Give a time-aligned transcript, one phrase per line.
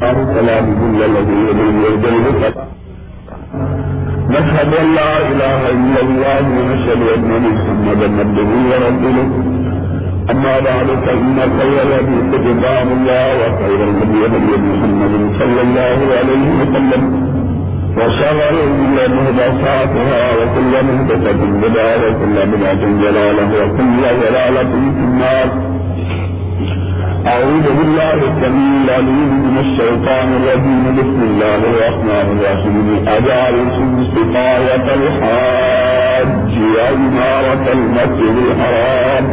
[0.00, 2.10] سلام الذي يرجو
[4.30, 9.28] نشهد ان لا اله الا الله ونشهد ان محمدا عبده ورسوله.
[10.32, 17.02] اما بعد فان خير الحديث كتاب الله وخير الهدي هدي محمد صلى الله عليه وسلم.
[17.98, 25.67] وشر الامور محدثاتها، وكل محدثه بدعه وكل بدعه ضلاله وكل ضلاله في النار.
[27.28, 30.84] أعوذ بالله السميع العليم من الشيطان الرجيم.
[30.98, 32.86] بسم الله الرحمن الرحيم.
[33.16, 39.26] أجعلتم سقاية الحاج وإمارة المسجد الحرام.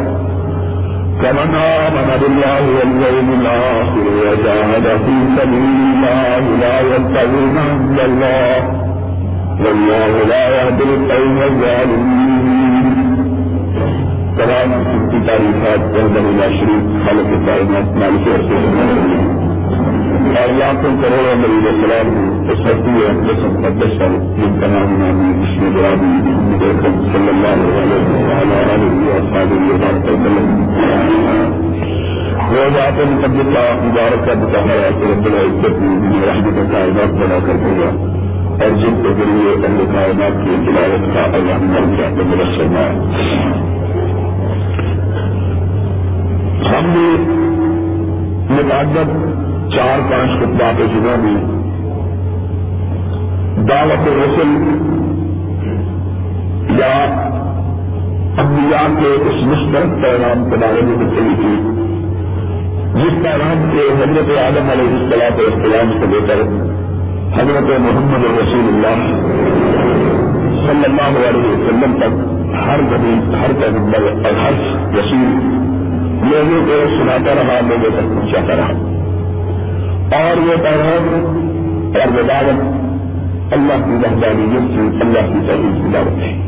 [1.21, 8.55] كمن آمن بالله واليوم الآخر وجاهد في سبيل الله لا يبتغون عند الله.
[9.63, 12.24] والله لا يهدي القوم الظالمين.
[14.37, 14.71] تمام
[15.09, 18.25] کی تعریفات بہت شریف خالق کائنات، مالک
[20.37, 22.09] اور لاکھوں کروڑوں مریض السلام
[22.51, 26.09] اس وقتی اپنے مقدس پر جن کا نام نامی اس میں جوابی
[27.13, 28.01] صلی اللہ علیہ
[29.05, 30.51] وسلم
[32.49, 35.79] وہ بات مقدس کا مبارک کا بتانا ہے کہ رب العزت
[36.25, 37.89] رحمت کائنات بنا کر دے گا
[38.57, 43.83] اور جن کے ذریعے اہل کائنات کی تلاوت کا اللہ مر گیا تو مرسم ہے
[46.85, 49.11] ہم نے متعدد
[49.69, 51.37] چار پانچ خطبات جمعہ میں
[53.69, 54.51] دعوت رسل
[56.79, 56.91] یا
[58.37, 61.55] انبیاء کے اس مشترک پیغام کے بارے میں گفتگو کی
[62.95, 66.47] جس پیغام کے حضرت عالم علیہ السلام اختلام سے لے کر
[67.33, 69.05] حضرت محمد رسول اللہ
[70.61, 72.23] صلی اللہ علیہ وسلم تک
[72.61, 74.59] ہر زمین ہر پیغمبر اور ہر
[74.93, 75.63] رسول
[76.31, 78.95] لوگوں کو سناتا رہا، لوگوں تک پہنچاتا رہا۔
[80.19, 81.25] اور وہ پیغام،
[81.95, 82.85] اور وہ دعوت
[83.53, 86.45] اللہ کی وحدانیت سے اللہ کی تحریر کی دعوت ہے۔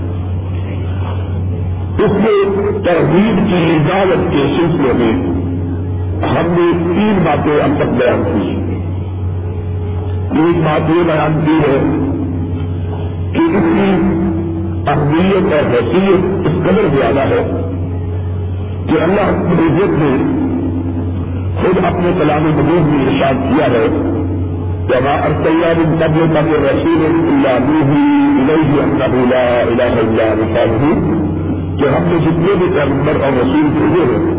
[2.06, 2.56] اس میں
[2.86, 5.38] ترغیب کی اجازت کے سلسلے میں
[6.30, 8.68] ہم نے تین باتیں اب تک بیان کی
[10.40, 11.78] ایک بات یہ بیان کی ہے
[13.34, 14.18] کہ اس کی
[14.90, 17.67] اہمیت اور حیثیت اس قدر زیادہ ہے
[18.88, 20.38] کہ اللہ عزت نے
[21.62, 23.88] خود اپنے کلام مجید میں ارشاد کیا ہے
[24.88, 27.88] جب ارسیہ بن قبل قبل رسول اللہ
[31.80, 34.34] کہ ہم نے جتنے بھی پیغمبر اور رسول بھیجے ہیں،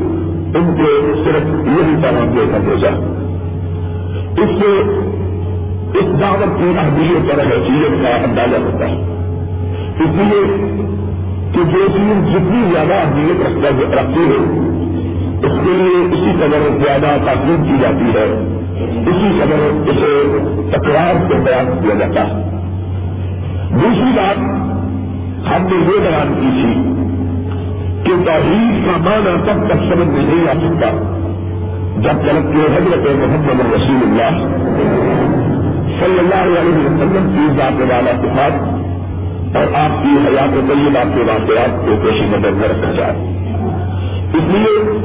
[0.55, 2.91] ان کو صرف یہی پیغام دے کر بھیجا۔
[4.43, 4.99] اس سے
[5.99, 8.95] اس دعوت کی اہمیت اور حیثیت کا اندازہ ہوتا ہے۔
[9.99, 10.73] اس لیے
[11.59, 13.47] کہ جو چیز جتنی زیادہ اہمیت
[13.95, 14.59] رکھتی ہے،
[15.47, 18.55] اس کے لیے اسی قدر زیادہ تاکید کی جاتی ہے۔
[19.11, 20.39] اسی قدر اسے
[20.71, 22.59] تکرار کو بیان کیا جاتا ہے۔
[23.71, 24.39] دوسری بات
[25.49, 26.99] ہم نے یہ بیان کی تھی
[28.05, 31.15] کہ توحید کا معنی تب تک سمجھ میں نہیں آ سکتا
[31.97, 34.59] جب تک کہ حضرت محمد رسول اللہ
[36.01, 38.78] صلی اللہ علیہ وسلم کی ذات والا کے ساتھ
[39.55, 43.13] اور آپ کی حیات طیبہ کے واقعات کو پیش نظر میں رکھا جائے۔
[44.35, 44.99] اس لیے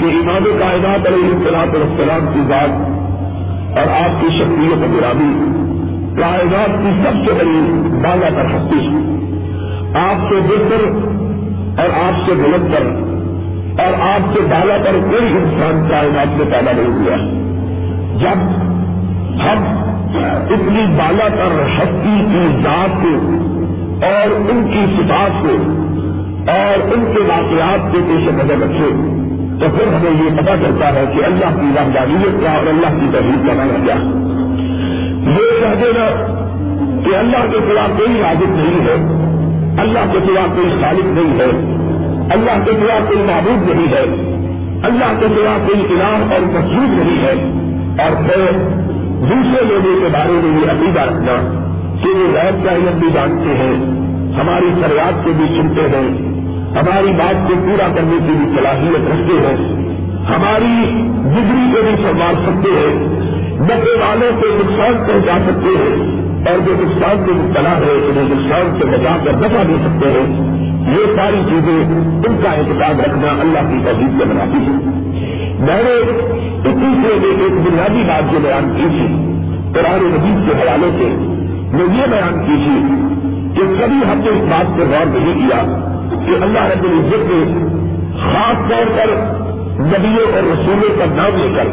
[0.00, 3.02] کہ امام کائنات علیہ السلام السلام کی ذات
[3.78, 5.62] اور آپ کی شخصیت گرامی
[6.16, 9.12] کائنات کی سب سے بڑی بالا پر ہستی
[9.94, 11.12] آپ سے بہتر
[11.82, 13.12] اور آپ سے بلند پر
[13.82, 17.16] اور آپ سے بالا پر کوئی انسان کائنات میں پیدا نہیں ہوا۔
[18.18, 18.38] جب
[19.42, 23.12] ہم اتنی بالا پر ہستی کی ذات کو
[24.06, 25.54] اور ان کی صفات کو
[26.50, 28.90] اور ان کے واقعات کو پیش نظر رکھے
[29.60, 33.06] تو پھر ہمیں یہ پتا چلتا ہے کہ اللہ کی رحدانیت کیا اور اللہ کی
[33.12, 33.94] تحریر کا مانا کیا
[35.30, 36.06] یہ کہہ دینا
[37.04, 38.94] کہ اللہ کے خلاف کوئی راجد نہیں ہے،
[39.82, 41.50] اللہ کے خلاف کوئی خالق نہیں ہے،
[42.30, 44.04] اللہ کے خلاف کوئی معبود نہیں ہے،
[44.82, 47.62] اللہ کے خلاف کوئی انعام اور مضبوط نہیں ہے۔
[48.02, 48.40] اور پھر
[49.22, 51.34] دوسرے لوگوں کے بارے میں یہ عقیدہ رکھنا
[52.02, 53.74] کہ وہ غیر کا علم بھی جانتے ہیں،
[54.40, 56.08] ہماری فریاد کو بھی سنتے ہیں،
[56.76, 59.56] ہماری بات کو پورا کرنے کی بھی صلاحیت رکھتے ہیں،
[60.28, 60.74] ہماری
[61.24, 63.22] بجلی کو بھی سنبھال سکتے ہیں
[63.60, 68.78] نفے والوں کو نقصان پہنچا سکتے ہیں اور جو نقصان سے مبتلا ہے انہیں نقصان
[68.78, 70.26] سے بچا کر نفع دے سکتے ہیں۔
[70.92, 74.72] یہ ساری چیزیں ان کا احتجاج رکھنا اللہ کی تحریر سے بناتی ہے
[75.62, 75.92] میں نے
[76.70, 79.06] اتنی سے ایک بنیادی بات جو بیان کی تھی،
[79.74, 81.08] قرآن مجید کے حوالے سے
[81.72, 82.76] میں یہ بیان کی تھی
[83.54, 85.62] کہ کبھی ہم نے اس بات پہ غور نہیں کیا
[86.26, 87.66] کہ اللہ رب العزت نے
[88.22, 89.14] خاص طور پر
[89.80, 91.66] نبیوں اور رسولوں کا نام لے کر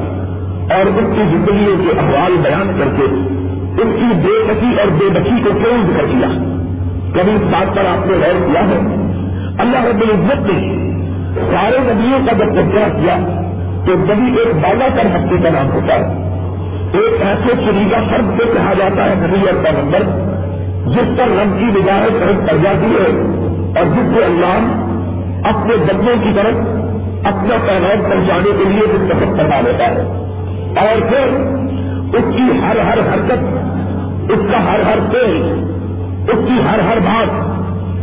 [0.73, 3.03] اور ان کی زندگیوں کے احوال بیان کر کے
[3.81, 6.27] ان کی بے بسی اور بے بسی کو کیوں ذکر کیا؟
[7.13, 8.79] کبھی اس بات پر آپ نے غور کیا ہے؟
[9.59, 10.89] اللہ رب العزت نے
[11.51, 13.48] سارے نبیوں کا جب تذکرہ کیا
[13.85, 16.29] تو کبھی ایک بالا کر ہفتے کا نام ہوتا ہے۔
[16.93, 20.29] ایک ایسے چریگا فرد کو کہا جاتا ہے، نبی اور کا نمبر
[20.85, 23.05] جس پر رنگ کی نگاہ طرف پڑ جاتی ہے
[23.79, 24.85] اور جس سے اللہ
[25.43, 26.79] اپنے بندوں کی طرف،
[27.25, 30.25] اپنا پیغام پہنچانے کے لیے منتخب کروا لیتا ہے۔
[30.77, 31.27] اور پھر
[32.17, 33.39] اس کی ہر ہر حرکت،
[34.31, 35.65] اس کا ہر ہر تیل،
[36.27, 37.49] اس کی ہر ہر بات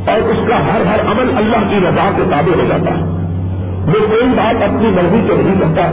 [0.08, 3.25] اور اس کا ہر ہر عمل اللہ کی رضا کے تابع ہو جاتا ہے۔
[3.86, 5.90] وہ کوئی بات اپنی مرضی سے نہیں کرتا،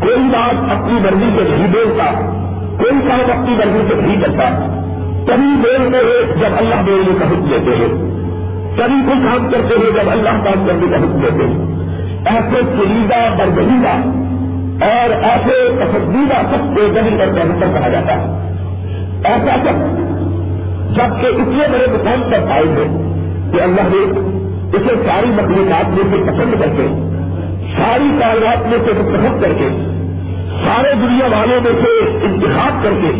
[0.00, 2.12] کوئی بات اپنی مرضی سے نہیں بولتا،
[2.78, 4.48] کوئی کام اپنی مرضی سے نہیں کرتا،
[5.26, 8.16] کبھی بولتے ہیں جب اللہ بولنے کا حکم دیتے ہیں،
[8.76, 11.76] کبھی کوئی کام کرتے ہیں جب اللہ کام کرنے کا حکم دیتے ہیں۔
[12.26, 13.94] ایسے چلیدہ برگیدہ
[14.84, 18.46] اور ایسے پسندیدہ سب کو زمین پر پیغمبر کہا جاتا ہے۔
[19.24, 20.06] ایسا سب
[20.94, 23.12] جبکہ اتنے بڑے مقام پر پائے گے
[23.52, 24.30] کہ اللہ نے
[24.76, 26.86] اسے ساری مخلوقات میں سے پسند کر کے،
[27.76, 29.68] ساری کاغذات میں سے منتخب کر کے،
[30.64, 33.10] سارے دنیا والوں میں سے انتخاب کر کے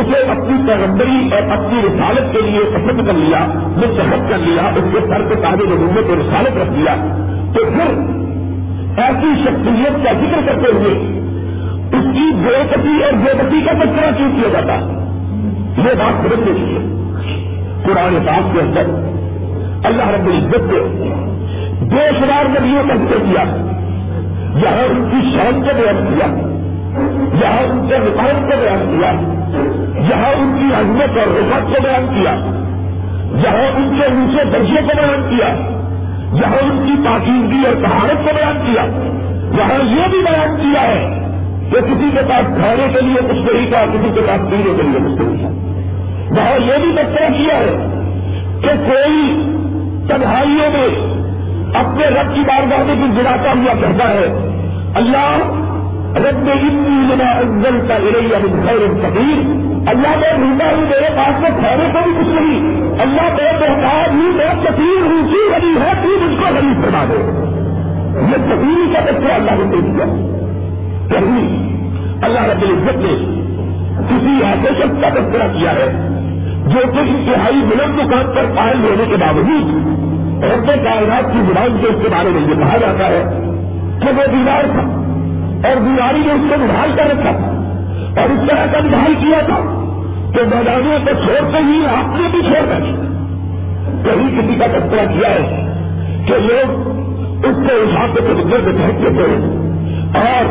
[0.00, 3.44] اسے اپنی پیغمبری اور اپنی رسالت کے لیے پسند کر لیا،
[3.76, 6.94] منتخب کر لیا، اس کے سر کے تازے نمونے کو رسالت رکھ دیا
[7.54, 7.92] تو پھر
[8.96, 10.94] ایسی شخصیت کا ذکر کرتے ہوئے
[11.92, 14.74] اس کی بے پتی اور بے پتی کا تذکرہ کیوں کیا جاتا؟
[15.78, 16.82] یہ بات سمجھنے کی ہے
[17.84, 19.13] قرآن پاک کے اندر
[19.88, 20.78] اللہ رب العزت نے
[21.90, 23.42] دو شمار نبیوں کا ذکر کیا،
[24.62, 26.26] یہاں ان کی شان کو بیان کیا،
[27.40, 29.10] یہاں ان کے رفاق کو بیان کیا،
[30.10, 32.34] یہاں ان کی عظمت اور رفت کو بیان کیا،
[33.44, 35.48] یہاں ان کے اونچے درجے کو بیان کیا،
[36.32, 38.86] یہاں ان کی پاکیزگی اور طہارت کو بیان کیا،
[39.58, 41.20] یہاں یہ بھی بیان کیا ہے
[41.70, 44.82] کہ کسی کے پاس کھانے کے لیے کچھ نہیں تھا، کسی کے پاس پینے کے
[44.82, 45.50] لیے کچھ نہیں تھا۔
[46.30, 47.74] وہاں یہ بھی تذکرہ کیا ہے
[48.62, 49.50] کہ کوئی
[50.08, 51.14] تنہائیوں میں
[51.74, 54.24] اپنے رب کی بارگاہ میں بھی گراتا ہوا کہتا ہے،
[54.94, 55.36] اللہ
[56.16, 61.98] رب لما کا من خیر کبیر۔ اللہ میں ڈھونڈا ہوں، میرے پاس میں کھانے کو
[62.04, 66.54] بھی کچھ نہیں۔ اللہ میں بہتار ہوں، میں کثیر روسی بنی ہے، تو مجھ کو
[66.54, 67.44] غریب بنا دے۔
[68.20, 70.04] یہ کبیر کا بچہ اللہ نے دے دیا
[71.10, 71.74] کہیں
[72.22, 73.40] اللہ رب العزت نے
[74.08, 76.08] کسی ایسے شخص کا تذکرہ کیا ہے۔
[76.64, 79.70] جو کہ انتہائی بلند مقام پر قائم ہونے کے باوجود
[80.44, 83.22] رب کائنات کی زبان سے اس کے بارے میں یہ کہا جاتا ہے
[84.02, 84.84] کہ وہ بیمار تھا
[85.68, 87.50] اور بیماری نے اس کو نبھال کر رکھا تھا
[88.20, 89.60] اور اس طرح کا نبھال کیا تھا
[90.34, 92.80] کہ میدانوں کو چھوڑتے ہی آپ نے بھی چھوڑ کر
[94.04, 95.66] کہیں کسی کا تذکرہ کیا ہے
[96.26, 96.88] کہ لوگ
[97.44, 99.34] اس کو اٹھا کے سمندر میں پھینکتے تھے
[100.20, 100.44] اور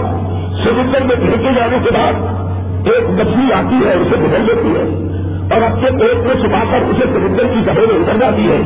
[0.63, 2.13] سمندر میں پھینکے جانے کے بعد
[2.87, 5.02] ایک مچھلی آتی ہے، اسے بدل دیتی ہے۔
[5.53, 8.57] اور اپنے پیٹ میں چھپا کر اسے سمندر کی گھروں میں اتر جاتی ہے۔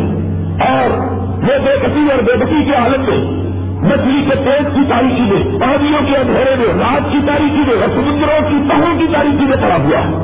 [0.69, 0.89] اور
[1.37, 3.47] وہ بے کسی اور بے بسی کے حالت میں
[3.77, 7.89] مچھلی کے پیٹ کی تاریخی میں، پہاڑیوں کے اندھیرے میں، رات کی تاریخی میں اور
[7.89, 10.23] سمندروں کی تہوں کی تاریخی میں پڑا ہوا۔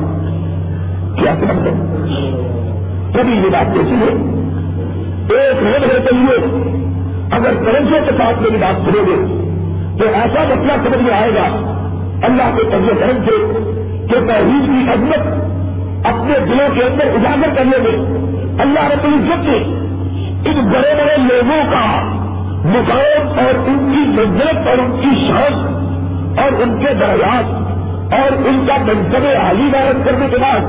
[1.18, 1.34] کیا
[3.14, 4.34] کبھی یہ بات کیسی ہے؟
[5.38, 6.38] ایک روز رہتے ہوئے
[7.30, 9.44] اگر کرنسوں کے ساتھ میری بات کرو گے،
[9.98, 11.70] تو ایسا مسئلہ سمجھ میں آئے گا۔
[12.22, 13.60] اللہ کے طبیعت کرم سے
[14.06, 15.53] کہ توحید کی عظمت
[16.04, 18.24] اپنے دلوں کے اندر اجاگر کرنے میں
[18.60, 19.84] اللہ رب العزت نے
[20.50, 21.84] ان بڑے بڑے لوگوں کا
[22.64, 25.54] مقام اور ان کی منزلت اور ان کی شان
[26.38, 27.44] اور ان کے درجات
[28.14, 30.60] اور ان کا منصب عالی وارد کرنے کے بعد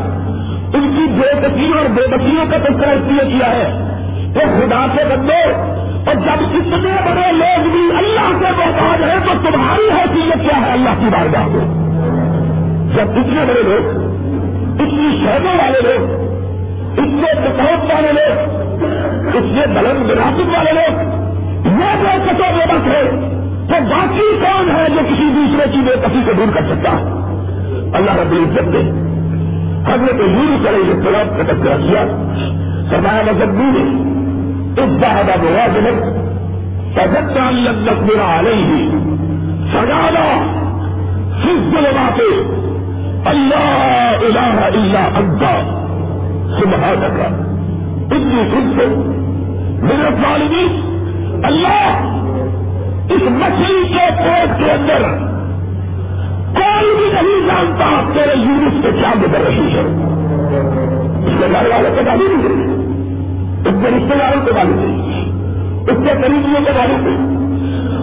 [0.75, 3.95] ان کی بے بسیوں اور بے بسیوں کا تذکرہ اس لیے کیا ہے
[4.33, 5.65] کہ خدا سے بندو
[6.05, 10.71] اور جب اتنے بڑے لوگ بھی اللہ سے محتاج ہیں تو تمہاری حیثیت کیا ہے
[10.71, 11.65] اللہ کی بارگاہ میں؟
[12.95, 14.04] جب اتنے بڑے لوگ
[14.79, 16.09] اتنی شہدوں والے لوگ،
[16.97, 18.55] اتنے بہت والے لوگ،
[19.35, 21.25] اتنے بلند وراثت والے لوگ،
[21.65, 23.35] یہ جو کسو بے ہے
[23.67, 26.89] تو باقی کون ہے جو کسی دوسرے کی بے کسی کو دور کر سکتا
[27.97, 28.81] اللہ رب العزت نے
[29.87, 32.05] حضرت یوں کرے یہ طلب کا تذکرہ کیا۔
[32.89, 33.83] سرمایہ مذہب بھی نے
[34.81, 36.03] اس بہادا بوا جنک
[36.95, 38.89] سجت اللہ میرا علیہ
[39.71, 40.25] سجانا
[41.43, 42.64] صرف لگاتے
[43.25, 45.43] اللہ الہ الا انت
[46.59, 47.19] سبحانک
[48.11, 48.85] اتنی خود سے
[49.85, 50.65] میرے والدی
[51.43, 52.03] اللہ،
[53.09, 55.05] اس مچھلی کے پیٹ کے اندر
[56.55, 59.85] کوئی بھی نہیں جانتا تیرے یونس سے کیا گزر رہی ہے۔
[61.25, 62.83] اس کے گھر والوں کو معلوم نہیں
[63.59, 65.33] اس کے رشتے داروں کو معلوم نہیں
[65.81, 67.33] اس کے قریبیوں کو معلوم نہیں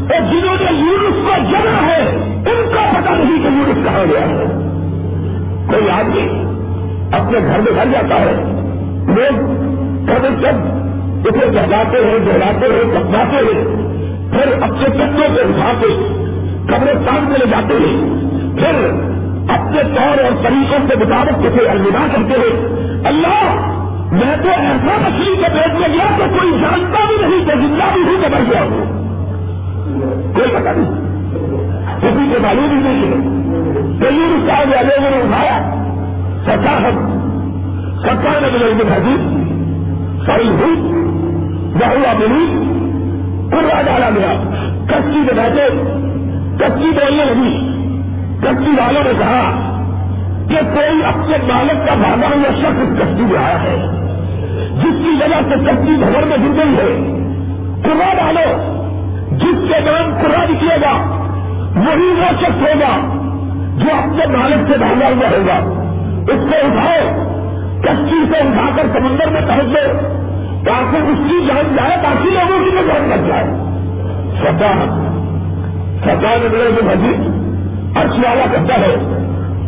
[0.02, 2.02] اور جنہوں نے یونس کو جنا ہے،
[2.36, 4.71] ان کا پتہ نہیں کہ یونس کہاں گیا ہے۔
[5.72, 6.28] کوئی آدمی
[7.12, 8.32] اپنے گھر میں گھر جاتا ہے،
[9.06, 9.38] لوگ
[10.08, 10.82] کبھی سب
[11.24, 13.64] اسے جگاتے ہیں جہلاتے ہیں کپڑاتے ہیں،
[14.30, 15.86] پھر اپنے چندوں سے اٹھا کے
[16.66, 18.10] قبرستان میں لے جاتے ہیں۔
[18.56, 18.90] پھر
[19.54, 22.68] اپنے طور اور طریقوں کے مطابق اسے الوداع کرتے ہیں۔
[23.04, 23.54] اللہ،
[24.12, 27.94] میں تو ایسا مچھلی کے پیٹ میں گیا کہ کوئی جانتا بھی نہیں کہ زندہ
[27.94, 29.02] بھی ہوں کہ بڑھ گیا ہوں۔
[30.34, 31.02] کوئی پتا نہیں۔
[32.02, 33.16] کسی کے معلوم ہی نہیں ہے
[34.00, 35.58] کئی صاحب والے نے اٹھایا،
[36.44, 36.96] سرکار ہم
[38.02, 39.42] سرکار نے مجھے ان حدیث
[40.26, 40.74] صحیح ہوئی
[41.74, 42.46] بہوا ملی
[43.50, 44.32] پورا ڈالا گیا
[44.86, 45.68] کچی میں بیٹھے
[46.58, 47.52] کچی بولنے لگی۔
[48.40, 49.68] کچی والوں نے کہا
[50.48, 53.76] کہ کوئی اپنے مالک کا بھاگا ہوا شخص کشتی میں آیا ہے،
[54.76, 57.18] جس کی وجہ سے کشتی بھر میں گر گئی ہے۔
[57.84, 58.46] کرا ڈالو
[59.30, 61.21] جس کے نام کرا نکلے گا
[61.76, 63.22] وہی وہ شخص ہوگا
[63.76, 65.82] جو اپنے مالک سے بھاگا ہوا ہوگا۔
[66.32, 67.32] اس کو اٹھاؤ،
[67.80, 70.08] کشتی سے اٹھا کر سمندر میں پہنچ دو
[70.64, 73.44] تاکہ اس کی جان جائے باقی لوگوں کی بھی جان لگ جائے۔
[74.42, 74.88] سرکار
[76.04, 77.12] سرکار نے میرے بھجی
[77.96, 78.96] ارش والا کرتا ہے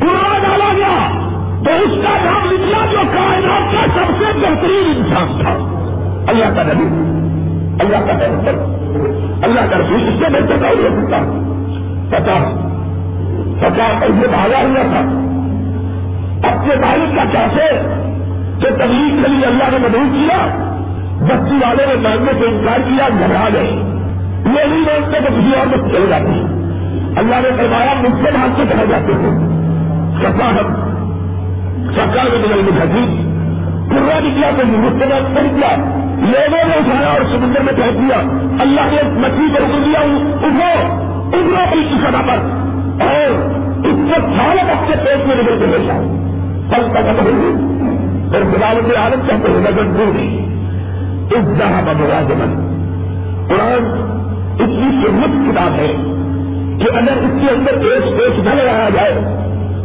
[0.00, 1.10] پورا ڈالا گیا،
[1.64, 5.50] تو اس کا نام نکلا جو کائنات کا سب سے بہترین انسان تھا۔
[6.28, 6.84] اللہ کا نبی،
[7.80, 8.54] اللہ کا ڈاکٹر
[9.42, 11.50] اللہ کا رسول، اس سے بہتر کا ہو سکتا؟
[12.10, 12.60] پتا
[13.60, 15.20] پتا اور یہ بھاگا ہوا تھا۔
[16.48, 17.78] اپنے مالک کا کیسے
[18.60, 20.46] کہ تبلیغ کے لیے اللہ نے مدعو کیا،
[21.20, 23.70] بستی والوں نے مانگنے سے انکار کیا، گھبرا گئے۔
[24.46, 26.54] یہ نہیں مانگتے تو کسی اور میں چلے جاتے
[27.16, 29.54] اللہ نے فرمایا، مجھ سے بھاگ کے کہا جاتے تھے
[30.20, 30.94] سفاہت
[31.94, 33.24] سرکار میں بدل میں گھٹی
[33.90, 35.76] پورا نکلا تو مجھ سے بات کر دیا
[36.18, 38.16] لوگوں نے اٹھایا اور سمندر میں پہنچ دیا۔
[38.60, 40.00] اللہ نے مچھلی پر اٹھ دیا،
[40.42, 42.40] اٹھو۔ ابرو کی سزا پر
[43.06, 43.30] اور
[43.90, 46.02] اس کو سالت اپنے پیٹ میں نکل کے لے جاؤ
[46.70, 47.54] پل کا ختم ہوئی،
[48.30, 50.18] پھر خداوت عالم کہتے ہیں نظر دور
[51.36, 52.54] اس جہاں بمراجمن
[53.48, 53.86] قرآن
[54.64, 55.92] اتنی سمت کتاب ہے
[56.80, 59.14] کہ اگر اس کے اندر ایک پیش نہ لگایا جائے،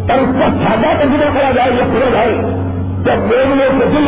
[0.10, 2.36] اور اس کا سادہ تجربہ کرا جائے یا کھڑا جائے
[3.06, 4.08] جب مومنوں کے دل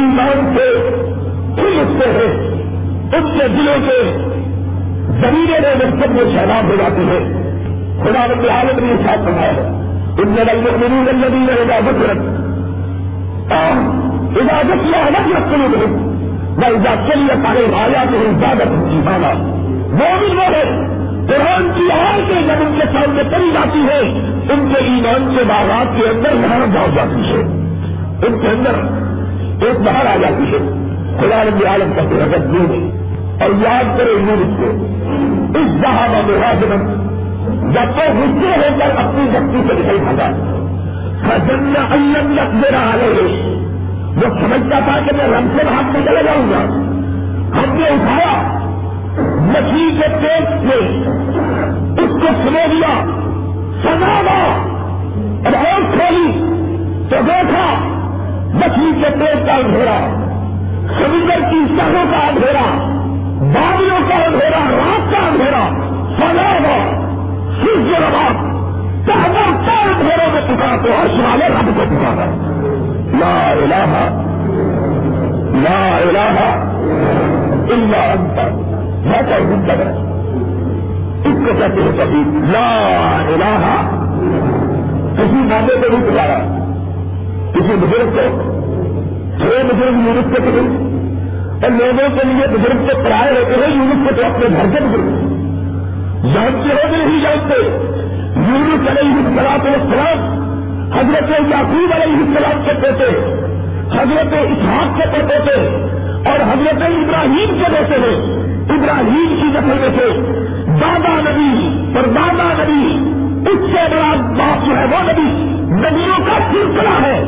[0.00, 0.66] ایمان سے
[1.56, 2.32] کھل اٹھتے ہیں،
[3.18, 3.98] اس کے دلوں کے
[5.22, 7.18] زمینیں میں مقصد میں شہناب ہو جاتی ہے۔
[8.02, 9.82] خدا رب عالم نے ساتھ بنایا ہے۔
[10.18, 12.42] ان میں رنگ منی رنگی رہے گا بکرت
[14.36, 15.86] اجازت یہ الگ رکھنے میں
[16.56, 19.28] میں اجازت کے لیے سارے آیا تو اجازت کی مانا
[19.92, 20.92] وہ بھی وہ ہے
[21.28, 23.98] قرآن کی آر کے جب ان کے سامنے پڑی جاتی ہے،
[24.52, 27.40] ان کے ایمان کے باغات کے اندر نہر جاؤ جاتی ہے۔
[28.26, 28.74] ان کے اندر
[29.66, 30.58] ایک باہر آ جاتی ہے۔
[31.20, 33.01] خدا رب عالم کا رگت دے
[33.42, 34.68] اور یاد کرے یونس کو،
[35.58, 36.82] اس صحابہ میں راجمن
[37.72, 40.28] جب تو غصے ہو کر اپنی شکتی سے نکل بھاگا
[41.22, 43.08] سجن الگ لگ دے رہا ہے
[44.16, 46.62] وہ سمجھتا تھا کہ میں رم سے بھاگ میں چلے جاؤں گا۔
[47.58, 48.32] ہم نے اٹھایا،
[49.40, 50.76] مچھلی کے پیٹ سے
[52.02, 52.92] اس کو سمو دیا
[53.82, 56.32] سزا اور اور کھولی
[57.10, 57.66] تو دیکھا،
[58.54, 59.98] مچھلی کے پیٹ کا اندھیرا،
[60.98, 62.66] سمندر کی سہوں کا اندھیرا۔
[63.42, 65.62] بادلوں کا اندھیرا، رات کا اندھیرا
[66.18, 66.50] سزا
[67.60, 68.42] سورج رات
[69.06, 72.26] چاہتا چار گھروں میں پکا تو ہر والے رب کو پکارا
[73.20, 73.94] لا الہ
[75.64, 76.38] لا الہ
[77.72, 78.38] الا انت،
[79.06, 79.76] میں تو زندہ
[81.24, 82.22] اس کو کہتے ہیں کبھی
[82.52, 82.68] لا
[83.26, 83.66] الہ،
[85.16, 86.38] کسی موقع پہ نہیں پکارا۔
[87.54, 88.24] کسی بزرگ کو
[89.38, 90.64] چھ بزرگ یونٹ کے پکڑ
[91.62, 94.84] اور لوگوں کے لیے بزرگ سے پرائے ہوتے ہیں یونٹ کے تو اپنے گھر کے
[94.84, 95.32] بزرگ۔
[96.34, 97.54] جانتے ہو کہ نہیں جانتے۔
[98.36, 100.42] یونس علیہ السلام السلام
[100.94, 103.04] حضرت یعقوب علیہ السلام کے پوتے،
[103.98, 105.66] حضرت اسحاق کے پوتے
[106.30, 110.20] اور حضرت ابراہیم کے بیٹے ہیں ابراہیم کی نسل میں سے
[110.66, 113.12] دادا نبی اور دادا نبی،
[113.50, 117.22] اس سے بڑا باپ جو ہے وہ نبی۔ نبیوں کا سلسلہ ہے۔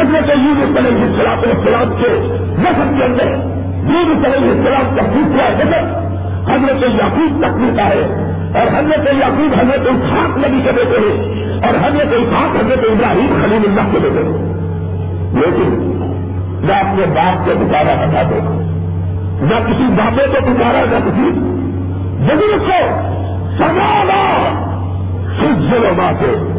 [0.00, 2.08] حضرت یونس علیہ السلام السلام کے
[2.58, 3.57] نسل کے اندر۔
[3.88, 6.08] یونس علیہ السلام کا دوسرا نسل
[6.52, 11.86] حضرت یعقوب تک ملتا ہے اور حضرت یعقوب حضرت الخاق نبی کے بیٹے ہیں اور
[11.86, 14.58] حضرت الخاق حضرت ابراہیم خلیل اللہ کے بیٹے ہیں۔
[15.32, 15.94] لیکن
[16.64, 18.58] میں اپنے باپ کو پکارا بتا دوں
[19.40, 21.30] نہ کسی بابے کو پکارا نہ کسی
[22.24, 23.08] بزرگ کو۔
[23.58, 24.02] سزا
[25.38, 26.58] سجل باتیں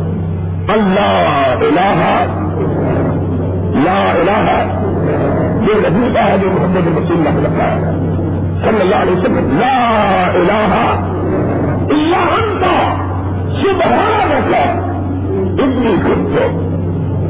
[0.67, 2.25] اللہ الہ
[3.85, 4.75] لا الہ
[5.59, 7.79] یہ نبی ہے جو محمد رسول اللہ لگتا ہے۔
[8.63, 9.77] صلی اللہ علیہ وسلم لا
[10.33, 10.75] الہ
[11.89, 12.65] اللہ انت،
[13.61, 14.89] سبحان رکھا
[15.63, 16.69] اتنی خود کو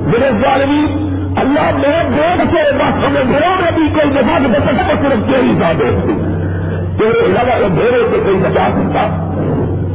[0.07, 4.93] میرے ظالمی اللہ میرے بوڑھ سے بس ہمیں گھروں میں بھی کوئی جگہ بچا تو
[5.01, 5.77] صرف تیری بات
[6.99, 9.03] تیرے علاوہ وہ بھیڑے سے کوئی بچا سکتا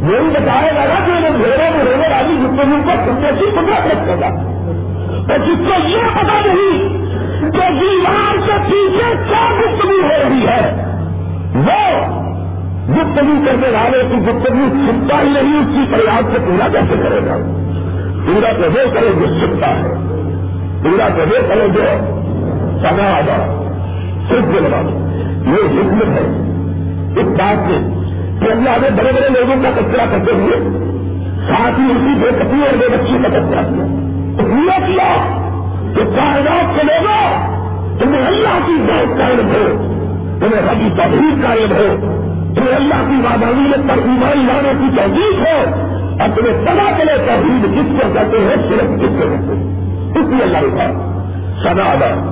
[0.02, 3.86] وہی بتائے گا نا کہ وہ بھیڑوں میں رہنے والی گفتگو کو سننے کی قدرت
[3.86, 4.26] رکھے گا
[5.32, 7.04] اور جس کو یہ پتا نہیں
[7.52, 10.94] کہ دیوار کے پیچھے کیا گفتگو ہو رہی ہے،
[11.54, 12.06] وہ
[12.90, 17.20] گفتگو کرنے والے کی گفتگو چھپتا ہی نہیں، اس کی پریاس سے پورا کیسے کرے
[17.26, 17.36] گا؟
[18.26, 19.94] پورا تو وہ کرے جو چھپتا ہے۔
[20.82, 21.80] پورا تو وہ کرے جو
[22.80, 23.60] سنا آگا
[24.28, 25.00] صرف دلوا
[25.46, 26.44] یہ حکمت ہے۔
[27.16, 28.04] اس بات سے
[28.40, 30.56] کہ اللہ نے بڑے بڑے لوگوں کا کچرا کرتے ہوئے،
[31.48, 33.86] ساتھ ہی اسی بے کپی اور بے بچی کا کچرا کیا۔
[34.38, 35.40] پورا کیا؟
[35.96, 37.54] کہ کائنات کے لوگوں
[37.98, 39.94] تمہیں اللہ کی بہت قائم ہو
[40.40, 42.14] تمہیں ربی تحریر قائم ہو
[42.54, 45.84] تمہیں اللہ کی وادانیت پر ایمان لانے کی تحقیق ہو
[46.20, 49.74] اور تمہیں پتا چلے توحید جس کو کہتے ہیں، صرف جس کو کہتے ہیں۔
[50.10, 50.86] اس لیے اللہ کا
[51.64, 52.30] سدا ادا۔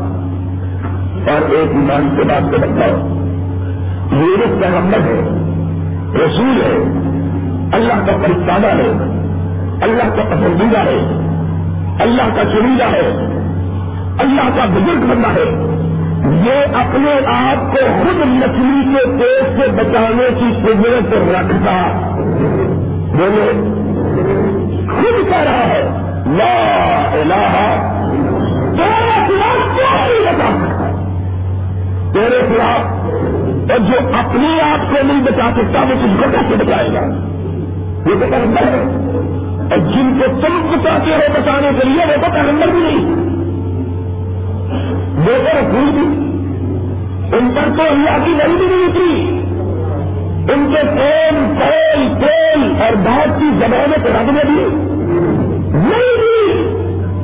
[1.32, 3.18] اور ایک ایمان کے بعد سے بتاؤ
[4.18, 5.20] یہ ایک پیغمبر ہے،
[6.24, 6.76] رسول ہے،
[7.72, 8.90] اللہ کا پرستانہ ہے،
[9.82, 11.28] اللہ کا پسندیدہ ہے،
[12.00, 13.38] اللہ کا چنیدہ ہے۔
[14.18, 15.72] اللہ کا بزرگ بندہ ہے۔
[16.46, 21.88] یہ اپنے آپ کو خود مچھلی کے پیٹ سے بچانے کی قدرت رکھتا۔
[23.16, 23.52] بولے
[24.86, 26.72] خود کہہ رہا ہے۔ لا
[27.12, 27.88] الہ۔
[28.76, 30.88] تیرے خلاف کیا نہیں بتا سکتا؟
[32.12, 32.80] تیرے خلاف
[33.70, 37.00] اور جو اپنے آپ کو نہیں بچا سکتا، وہ کس کو کیسے بچائے گا؟
[38.06, 38.82] یہ تو پیغمبر ہے۔
[39.70, 43.32] اور جن کو تم بچاتے ہو بچانے کے لیے، وہ تو پیغمبر بھی نہیں۔
[45.16, 46.32] وہ تو رسول بھی
[47.38, 49.38] ان پر تو اللہ کی نہیں بھی نہیں اتری۔
[50.52, 54.64] ان کے تیل تیل تیل اور بہت سی زبانوں کے رب میں بھی
[55.72, 56.62] نہیں بھی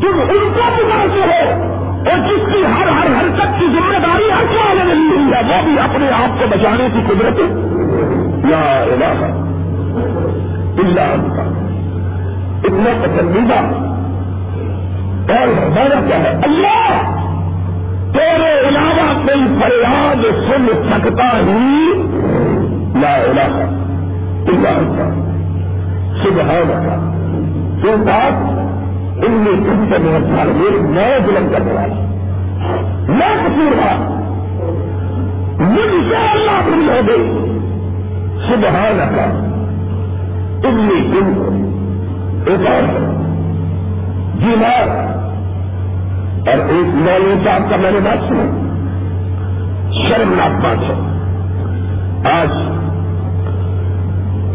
[0.01, 1.69] تم ان کو پکارتے ہو
[2.11, 5.41] اور جس کی ہر ہر حرکت کی ذمہ داری ہر کو آنے ملی ہوئی ہے،
[5.49, 7.39] وہ بھی اپنے آپ کو بچانے کی قدرت۔
[8.45, 9.25] یا علاقہ
[10.81, 11.43] اللہ کا
[12.65, 13.89] اتنا پسندیدہ
[15.33, 17.18] اور ہمارا کیا ہے؟ اللہ!
[18.19, 21.93] تیرے علاوہ کوئی فریاد سن سکتا ہی
[23.03, 23.51] لا الہ
[24.53, 25.27] الا انت
[26.23, 26.87] سبحانك
[27.83, 32.07] تو بات ان میں تم سے بہت سارے میرے نئے ظلم کرنے والا
[33.09, 33.93] میں قصور تھا
[35.61, 37.29] مجھ سے اللہ بری ہو گئی
[38.49, 39.19] سبحانك
[40.65, 41.29] ان میں۔ تم
[42.47, 42.89] ایک اور
[44.41, 44.77] جی میں
[46.47, 48.69] اور ایک مولوی صاحب کا میں نے بات سنا۔
[49.93, 51.19] شرمناک بات ہے۔
[52.33, 52.49] آج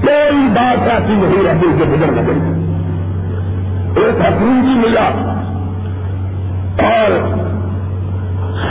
[0.02, 2.63] کوئی بات ایسی نہیں رہتی جو گزر نہ گئی۔
[4.04, 5.06] ایک حکومت جی ملا
[6.88, 7.36] اور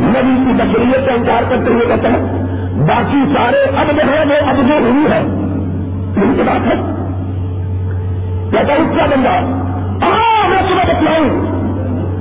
[0.00, 2.42] نبی کی بکریت کا انکار کرتے ہوئے کہتے ہیں،
[2.86, 5.18] باقی سارے اب جو ہے وہ اب جو ہوئی ہے
[6.22, 6.91] ان کی بات ہے۔
[8.60, 9.28] اس کا بندہ۔
[10.04, 11.52] ہاں میں تمہیں بتلاؤں۔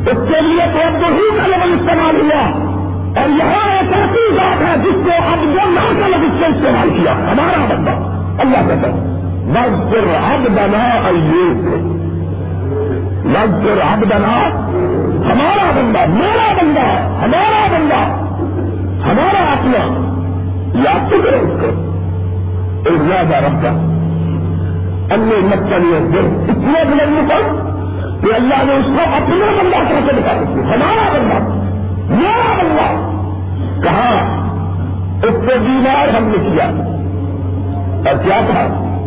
[0.06, 2.72] اس کے لیے تو اب ہی کا لفظ استعمال ہوا۔
[3.22, 7.12] اور یہاں ایک ایسی بات ہے جس کو اب جو کا لفظ سے استعمال کیا۔
[7.12, 7.91] ہمارا بندہ۔
[8.41, 8.88] اللہ کہتا
[9.46, 11.58] مزدور اب بنا ایوب۔
[13.26, 14.48] مزدور اب بنا
[15.32, 18.32] ہمارا بندہ۔ میرا بندہ ہمارا بندہ۔
[19.06, 20.08] ہمارا اپنا۔
[20.84, 21.67] یاد تو کرو اس کو۔
[22.86, 23.98] ایک زیادہ ربا
[25.12, 27.71] اپنے مت کا لیے اتنے بلند پر
[28.21, 31.54] کہ اللہ نے اس کو اپنا بندہ کیسے بتا سکتے ہمارا بندہ،
[32.15, 33.12] میرا بندہ۔
[33.84, 34.41] کہا،
[35.24, 36.65] اس کو بیمار ہم نے کیا۔
[38.10, 38.97] اور کیا کہا؟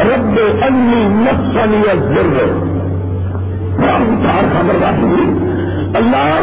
[0.00, 2.66] رب انی نفسنی ضرور
[4.24, 5.24] چار خبردار ہوئی۔
[5.94, 6.40] اللہ،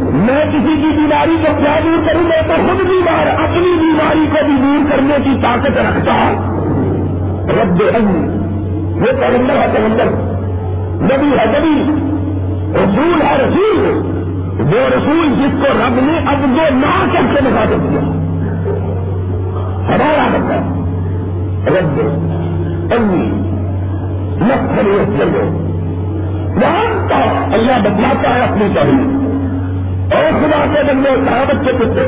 [0.00, 4.46] میں کسی کی بیماری کو کیا دور کروں؟ میں تو خود بیمار، اپنی بیماری کو
[4.46, 6.32] بھی دور کرنے کی طاقت رکھتا
[7.48, 8.06] رب ان
[8.94, 10.04] وہ پیغمبر ہے پیغمبر
[11.02, 11.92] نبی ہے، نبی
[12.74, 14.12] رسول ہے، رسول۔
[14.60, 18.00] وہ رسول جس کو رب نے اب وہ نہ کر کے مخاطب دیا۔
[19.88, 20.76] ہمارا بندہ
[21.70, 22.00] رب
[22.92, 23.42] انی
[24.40, 25.66] لکھن چلو
[26.60, 29.26] جانتا اللہ بدلاتا ہے اپنی تاریخ
[30.14, 32.02] اور خدا کے بندے کہاں بچے کتنے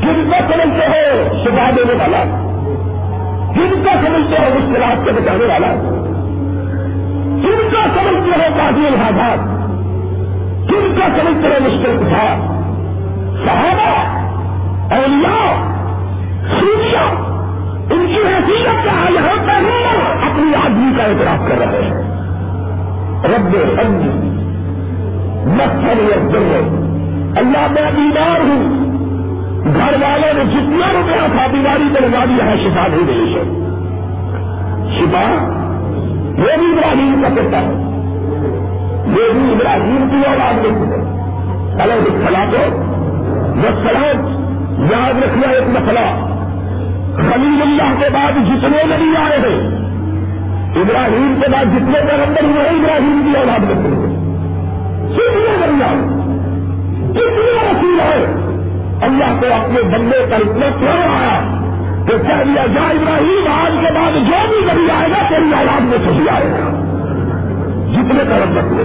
[0.00, 2.45] کن کو سمجھتے ہو شبہ دینے والا۔
[3.56, 5.72] جن کا سمجھتے ہو مشکلات کے بچانے والا،
[7.36, 9.38] جن کا سمجھتے ہو قاضی الحاظات
[10.68, 12.52] جن کا سمجھتے ہو مشکل تھا
[13.44, 14.16] صحابہ،
[14.94, 15.76] اولیاء
[16.60, 17.26] سوچا
[17.90, 19.76] ان کی حیثیت کا یہاں پر
[20.30, 22.16] اپنی آدمی کا اعتراف کر رہے ہیں۔
[23.24, 24.32] رب ربی
[25.46, 26.34] مقصد
[27.36, 28.85] اللہ میں بیمار ہوں۔
[29.74, 33.44] گھر والوں نے جتنا روپیہ تھا بیماری کو لگا دیا ہے، شفا نہیں دے ہے۔
[34.98, 35.52] شفا؟
[36.38, 37.72] یہ بھی ابراہیم کا کرتا ہے۔
[39.06, 41.16] یہ بھی ابراہیم کی اولاد نہیں ہے۔
[41.82, 42.76] الگ خلا کو
[43.62, 44.26] سلام
[44.92, 46.26] یاد رکھنا ایک مسئلہ۔
[47.16, 49.86] خلیل اللہ کے بعد جتنے نبی آئے ہیں،
[50.82, 54.16] ابراہیم کے بعد جتنے پیغمبر ہوئے، ابراہیم کی اولاد میں ہیں
[55.12, 56.12] کتنے دریا
[57.10, 58.45] کتنے رسول ہے
[59.02, 61.40] اللہ کو اپنے بندے پر اتنا کیوں آیا
[62.06, 65.80] کہ کہہ دیا جا ابراہیم، آج کے بعد جو بھی نبی آئے گا، تیری اولاد
[65.80, 66.82] میں سبھی آئے گا۔
[67.92, 68.84] جتنے پیغمبر ہوئے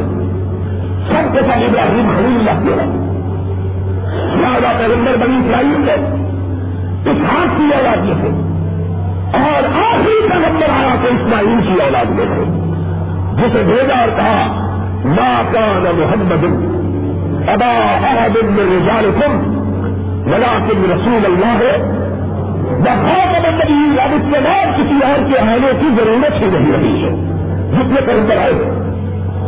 [1.07, 3.01] سب کے ساتھ ابراہیم خلیل اللہ کے
[4.41, 5.95] لہٰذا پیغمبر بنی اسرائیل ہے
[7.11, 8.51] اس ہاتھ کی اولاد میں سے
[9.37, 12.43] اور آخری پیغمبر آیا تو اسماعیل کی اولاد میں تھے
[13.37, 14.67] جسے بھیجا اور کہا
[15.05, 16.45] ماں کان محمد
[17.49, 17.71] ابا
[18.09, 19.11] احد میں رجال
[20.31, 21.77] کم ولا کم رسول اللہ ہے.
[22.79, 27.03] بہت نبی اب اس کے بعد کسی اور کے آنے کی ضرورت ہی نہیں رہی
[27.03, 27.09] ہے.
[27.71, 28.53] جتنے پیغمبر آئے،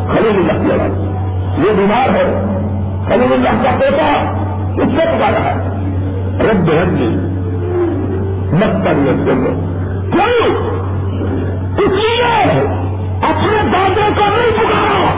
[0.08, 2.26] خلیل اللہ کی اولاد یہ بیمار ہے.
[3.08, 4.36] خلیل اللہ کا پوتا
[4.76, 5.56] اس سے پکارا ہے.
[6.39, 7.08] رب رب جی
[8.54, 8.93] مت پر
[11.78, 12.24] اس لیے
[13.22, 15.13] اپنے دادوں کو نہیں پکارا.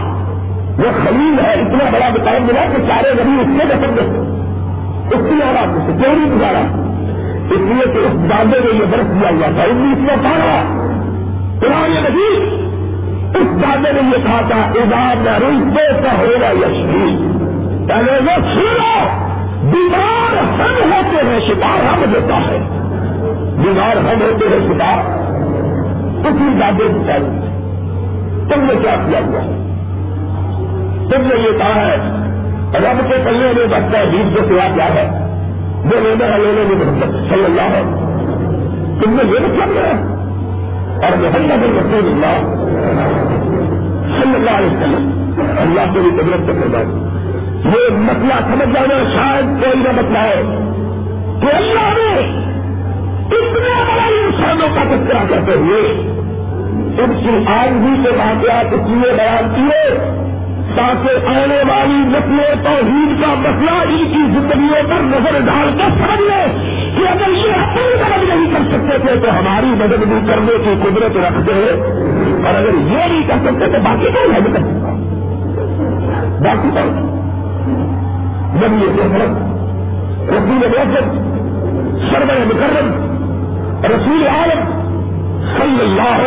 [0.78, 4.35] وہ خلیل ہے، اتنا بڑا بتاؤ ملا کہ سارے غریب اس میں دفن اس
[5.10, 6.86] کی آواز سے کیوں نہیں پکارا
[7.50, 10.64] اس لیے کہ اس دادے نے یہ برف دیا ہوا تھا۔ انیس میں پارا
[11.62, 12.56] پرانے نبی
[13.40, 17.28] اس دادے نے یہ کہا تھا ادار میں روپے کا ہوگا یشمی
[17.88, 19.06] پہلے وہ سنو
[19.72, 22.60] بیمار ہم ہوتے ہیں، شکار ہم دیتا ہے۔
[23.64, 24.92] بیمار ہم ہوتے ہیں خدا
[26.30, 27.52] اسی دادے کی چاہیے
[28.54, 29.40] تم نے کیا کیا ہوا؟
[31.10, 32.25] تم نے یہ کہا ہے
[32.74, 35.10] رب کے پلے میں بچہ عید کے سوا کیا ہے؟
[35.86, 37.82] وہ لینے کا لینے میں مطلب صلی اللہ ہے
[39.04, 39.92] تم نے یہ مطلب کیا
[41.08, 42.56] اور محمد رسول اللہ
[44.20, 45.22] صلی اللہ علیہ وسلم۔
[45.58, 47.16] اللہ کو بھی قدرت کر بات
[47.66, 50.42] یہ مسئلہ سمجھ جانا شاید کوئی نہ مسئلہ ہے۔
[51.42, 52.20] کہ اللہ نے
[53.26, 55.82] اتنے بڑے انسانوں کا تذکرہ کرتے ہوئے
[57.04, 59.98] ان کی آدمی کے واقعات اس لیے بیان کیے
[60.74, 66.22] تاکہ آنے والی نسلیں توحید کا مسئلہ ان کی زندگیوں پر نظر ڈال کر سمجھ
[66.22, 66.40] لے
[66.96, 70.74] کہ اگر یہ اپنی مدد نہیں کر سکتے تھے تو ہماری مدد بھی کرنے کی
[70.84, 71.76] قدرت رکھتے ہیں
[72.48, 74.60] اور اگر یہ نہیں کر سکتے تو باقی کون ہے کر
[76.44, 77.12] باقی کون؟
[78.62, 79.06] جب یہ
[80.30, 81.16] ربی نے بہت
[82.12, 82.88] سرمایہ مکرم،
[83.84, 84.66] رسول عالم،
[85.58, 86.22] صلی اللہ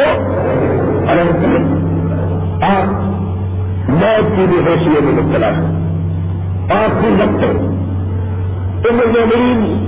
[1.13, 1.75] علیہ وسلم۔
[2.63, 3.08] آپ
[3.89, 5.89] موت کی بھی حوصلے میں مبتلا ہے۔
[6.85, 7.45] آخری وقت
[8.87, 9.85] عمر المرین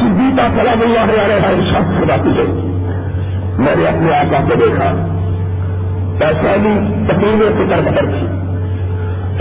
[0.00, 2.44] صدیقہ سلام اللہ علیہ ارشاد فرماتی ہے
[3.58, 4.92] میں نے اپنے آقا کو دیکھا۔
[6.18, 8.26] پہچانی تقریبیں فکر بکر تھی۔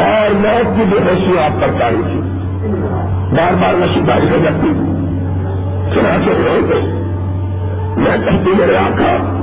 [0.04, 2.22] اور موت کی بھی حوصلے آپ پر جاری تھی۔
[3.36, 4.68] بار بار نشیباری ہو جاتی۔
[5.96, 6.82] چنانچہ رہے گئے
[7.98, 9.42] میں کہتی میرے آقا،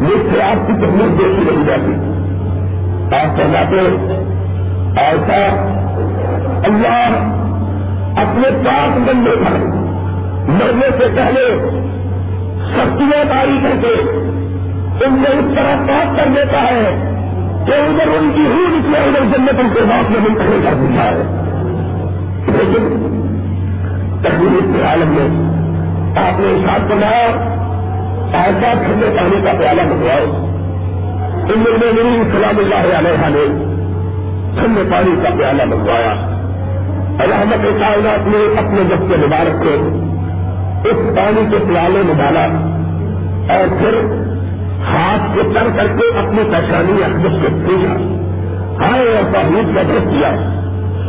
[0.00, 2.11] مجھ سے آپ کی تکلیف دیکھی نہیں جاتی۔
[3.14, 3.76] آپ فرماتے
[5.00, 5.66] ایسا
[6.64, 7.32] اللہ
[8.16, 9.58] اپنے پاس بندے پر
[10.48, 11.70] مرنے سے پہلے
[12.72, 13.94] سختیاں تاری کر کے
[15.04, 17.12] ان میں اس طرح پاک کر دیتا ہے
[17.66, 21.04] کہ ادھر ان کی روح نکلے، ادھر جنت ان کے بعد میں منتقل کر دیتا
[21.04, 21.42] ہے۔
[22.46, 23.08] لیکن
[24.22, 25.52] تکلیف کے عالم میں
[26.24, 27.26] آپ نے ساتھ بنایا
[28.42, 30.51] ایسا ٹھنڈے پانی کا پیالہ منگواؤ
[31.42, 33.44] ان میں سلام اللہ علیہ نے
[34.60, 36.12] ٹھنڈے پانی کا پیالہ منگوایا۔
[37.20, 39.98] رحمت کائنات نے اپنے جب کے مبارک کو
[40.88, 42.44] اس پانی کے پیالے میں ڈالا
[43.54, 43.94] اور پھر
[44.82, 47.96] ہاتھ کو چڑھ کر کے اپنی پہچانی اقدس کو پوچھا
[48.84, 50.30] ہائے اور توحید کا درست کیا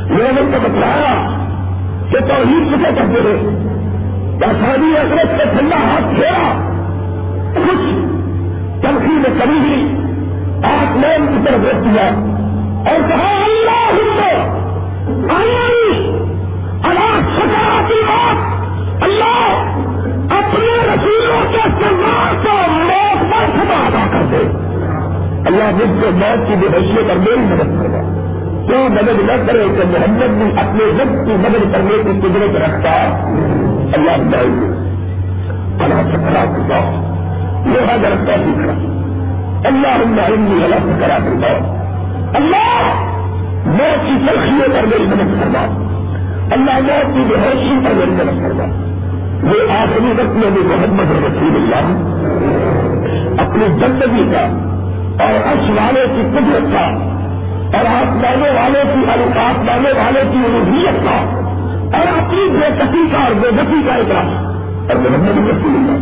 [0.09, 1.29] لوگوں کو بتلایا
[2.11, 3.59] کہ توحید کسے کہتے ہیں؟
[4.39, 6.69] پہچانی اقدس کو ٹھنڈا ہاتھ پھیرا
[7.55, 8.05] کچھ
[8.81, 10.02] تنخی میں کمی ہوئی۔
[10.63, 12.07] آپ نے کی طرف رکھ دیا
[12.91, 13.93] اور کہا، اللہ
[16.83, 19.73] اللہ سکاراتی بات اللہ
[20.37, 24.43] اپنے رسولوں کے سرمار کو موت پر سزا ادا کر دے۔
[25.45, 28.23] اللہ مجھ کو موت کی بے پر میری مدد کرے
[28.67, 32.93] تو مدد نہ کرے کہ محمد بھی اپنے وقت کی مدد کرنے کی قدرت رکھتا
[33.93, 34.71] اللہ بتائیے
[35.83, 36.77] اللہ سے خراب ہوتا
[37.65, 38.92] یہ ہے رکھتا سیکھ
[39.65, 41.47] اللہ اللہ ہندی اللہ سے خراب ہوتا
[42.37, 42.93] اللہ
[43.65, 45.59] موت کی تلخیوں پر میری مدد کرنا
[46.51, 48.93] اللہ موت کی بحثی پر میری مدد کرنا
[49.43, 51.85] یہ آخری وقت میں بھی محمد رسول اللہ۔
[53.41, 54.41] اپنی زندگی کا
[55.23, 56.85] اور اس والے کی قدرت کا
[57.77, 61.17] اور آسمانے والے کی آسمانے والے کی الوحیت کا
[61.97, 64.45] اور اپنی بے کسی کا اور بے گتی کا اعتراض
[64.89, 65.97] اور محمد رسول اللہ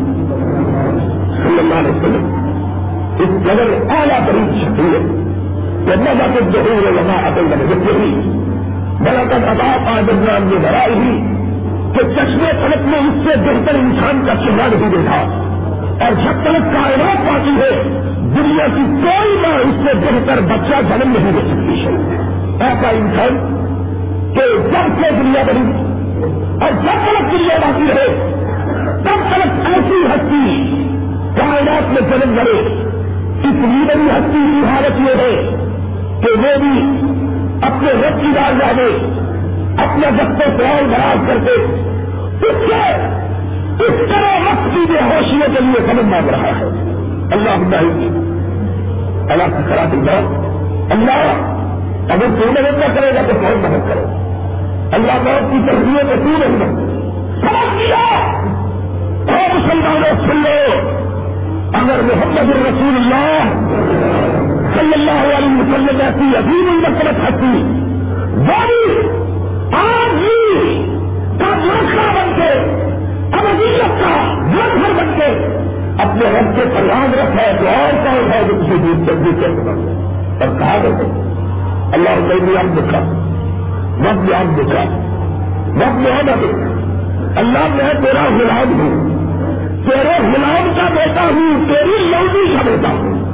[1.36, 2.41] صلی اللہ علیہ وسلم۔
[3.20, 5.22] اس قدر اعلیٰ ترین شخصیت
[5.88, 8.42] کہ نہ بس ضرور وہاں اصل میں
[9.04, 11.22] بڑا کر اداب آدم نے بڑائی ہوئی
[11.94, 15.16] کہ چشمے پلک میں اس سے بہتر انسان کا چہرہ نہیں دیکھا۔
[16.06, 17.84] اور جب تک کائنات پاتی ہے،
[18.16, 21.96] دنیا کی کوئی ماں اس سے بہتر بچہ جنم نہیں دے سکتی ہے
[22.68, 23.56] ایسا انسان
[24.34, 25.74] کہ جب سے دنیا بنی
[26.62, 28.32] اور جب تک دنیا باقی رہے،
[29.04, 30.72] تب تک ایسی ہستی
[31.38, 32.91] کائنات میں جنم لڑے۔
[33.44, 35.56] اس بڑی ہستی کی حالت یہ ہے
[36.22, 37.00] کہ وہ بھی
[37.62, 38.88] اپنے رب کی بار جانے
[39.84, 41.52] اپنے وقت سوال براز کرتے،
[42.48, 42.94] اس سے
[43.84, 46.64] اس طرح وقت کی بے ہوشیوں کے لیے سمجھ مانگ رہا ہے۔
[47.32, 47.78] اللہ اللہ
[49.32, 50.14] اللہ کی خراب دیا
[50.90, 51.52] اللہ
[52.14, 54.06] اگر تو مدد نہ کرے گا تو بہت مدد کرو
[54.92, 56.76] اللہ بہت کی ترجیحوں کو تو نہیں
[57.42, 58.04] سمجھ لیا
[59.34, 61.01] اور مسلمانوں سن لو۔
[61.74, 63.52] اگر محمد الرسول اللہ
[64.76, 67.62] صلی اللہ علیہ وسلم ایسی عظیم المسلط ہستی
[68.38, 68.60] وہ
[69.78, 70.88] آج بھی
[71.40, 72.50] کا بن کے
[73.32, 74.14] اب ابدیت کا
[74.54, 75.30] گھر بن کے
[76.04, 79.24] اپنے رب سے پریان رکھا ہے تو اور کون ہے جو کسی دور تک سے
[79.26, 79.48] دوسرے
[80.42, 81.06] اور کہا کرتے
[81.94, 83.00] اللہ نے آپ دکھا
[84.00, 84.84] وقت نے آپ دکھا
[85.76, 86.34] وقت نے آنا
[87.36, 89.11] اللہ میں تیرا غلام ہوں۔
[89.86, 93.32] تیرے غلام کا بیٹا ہوں، تیری لوٹی کا بیٹا ہوں۔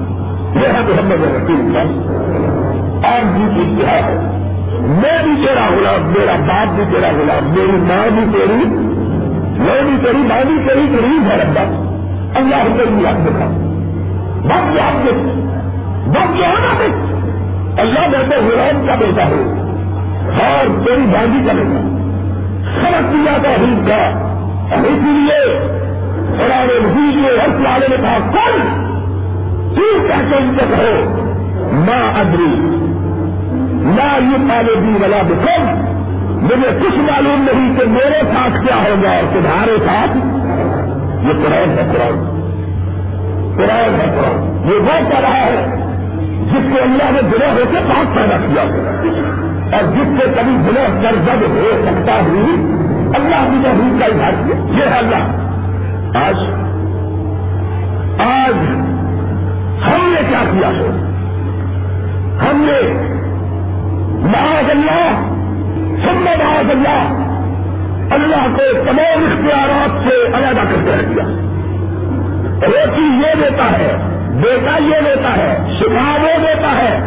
[0.55, 2.07] یہ ہے محمد رسول اللہ۔
[3.07, 4.37] اور بھی اتحاد ہے
[4.81, 8.65] میں بھی تیرا غلام، میرا باپ بھی تیرا غلام، میری ماں بھی تیری،
[9.59, 11.83] میں بھی تیری ماں بھی تیری غریب ہے ربا
[12.35, 12.55] اللہ
[12.95, 13.45] بھی آپ دیکھا
[14.43, 15.17] وقت آپ دیکھ
[16.07, 17.17] وقت آنا دیکھ
[17.79, 19.67] اللہ میں تو غلام کا بیٹا ہوں
[20.27, 21.97] اور تیری باندھی کا بیٹا۔
[22.75, 23.95] سڑک دیا تھا ہند کا
[24.75, 25.77] اور اسی لیے
[26.31, 28.59] قرآن مزید میں ہر والے نے کہا، کل
[29.75, 31.23] تین کہتے ان سے کہو
[31.71, 32.73] ماں ادری
[33.79, 35.87] نہ یہ پالے بھی والا بکم،
[36.43, 40.17] مجھے کچھ معلوم نہیں کہ میرے ساتھ کیا ہوگا اور تمہارے ساتھ
[41.25, 42.41] یہ قرآن ہے، قرآن۔
[43.57, 45.75] قرآن ہے، قرآن۔ یہ وہ کر رہا ہے
[46.45, 48.61] جس کو اللہ نے گناہ ہو کے پاک پیدا کیا۔
[49.77, 52.39] اور جس سے کبھی گناہ کر جب ہو سکتا بھی
[53.15, 55.46] اللہ کی محبوب کا اظہار کیا یہ ہے اللہ۔
[56.15, 56.35] آج
[58.19, 58.53] آج
[59.85, 60.87] ہم نے کیا کیا ہے؟
[62.41, 62.79] ہم نے
[64.21, 65.25] معاذ اللہ
[66.03, 71.23] سب معاذ اللہ اللہ کو تمام اختیارات سے علیحدہ کر کے رکھ دیا۔
[72.67, 73.97] روٹی یہ دیتا ہے،
[74.33, 76.99] بیٹا یہ دیتا ہے، شفا وہ دیتا ہے،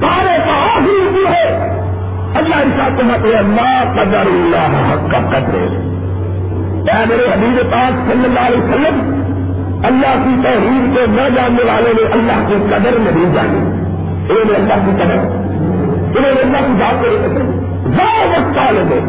[0.00, 1.72] سارے کا آخری ہے۔
[2.34, 5.92] اللہ ایسا کہتے ہیں اللہ قدر اللہ حق کا قدر
[6.90, 9.22] اے میرے حبیب پاک صلی اللہ علیہ وسلم،
[9.84, 13.82] اللہ کی تحریر کو نہ جاننے والے نے اللہ کی قدر نہیں جانی۔
[14.32, 15.18] انہوں نے اللہ کی قدر۔
[16.18, 17.32] انہوں نے اللہ کی بات کو
[18.30, 19.00] وقت والے دے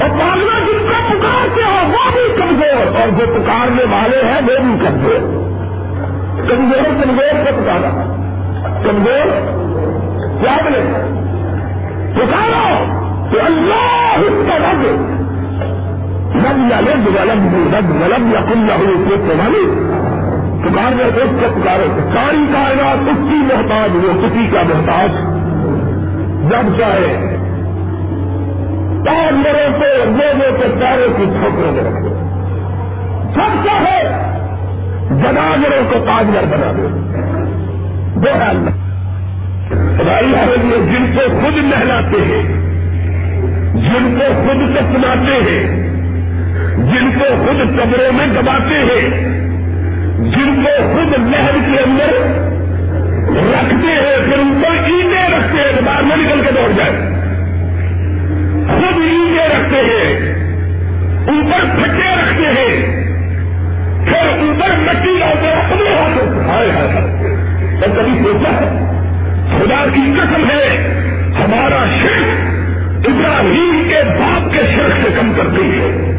[0.00, 4.62] اور پالنا جن کا پکارتے ہو، وہ بھی کمزور۔ اور جو پکارنے والے ہیں، وہ
[4.62, 5.48] بھی کمزور۔
[6.48, 8.14] کمزور کمزور کو پکارا۔
[8.84, 9.26] کمزور
[10.42, 10.80] کیا بولے
[12.14, 12.84] پکارو
[13.32, 14.84] تو اللہ اس کا رب۔
[16.34, 19.88] لم یا لب ولم رب ولم یا کل نہ ہوئی تمہاری
[20.62, 25.10] پکار میں ایک کو پکارو۔ ساری کائنات اس کی محتاج، وہ کسی کا محتاج۔
[26.50, 27.37] جب چاہے
[29.04, 32.08] تاجروں کو لوگوں کے پیروں کی ٹھوکروں میں رکھو
[33.34, 34.02] جب چاہے
[35.10, 36.88] جناجروں کو تاجگر بنا دو۔
[38.20, 38.70] دو ہے اللہ
[40.66, 42.42] جن کو خود نہلاتے ہیں،
[43.74, 45.66] جن کو خود کپناتے ہیں،
[46.76, 49.10] جن کو خود کمروں میں دباتے ہیں،
[50.18, 52.12] جن کو خود نہر کے اندر
[53.52, 57.17] رکھتے ہیں، پھر ان پر اینٹیں رکھتے رکھتے ہیں باہر میں نکل کے دوڑ جائے۔
[58.68, 60.34] خود اینٹیں رکھتے ہیں،
[61.28, 62.86] اوپر پھٹے رکھتے ہیں،
[64.04, 66.88] پھر اوپر مٹی لاتے اپنے ہاتھوں ہائے ہائے
[67.76, 68.94] اور کبھی سوچا ہے،
[69.58, 70.94] خدا کی قسم ہے،
[71.38, 72.58] ہمارا شرک
[73.06, 76.14] ابراہیم کے باپ کے شرک سے کم کرتی ہے۔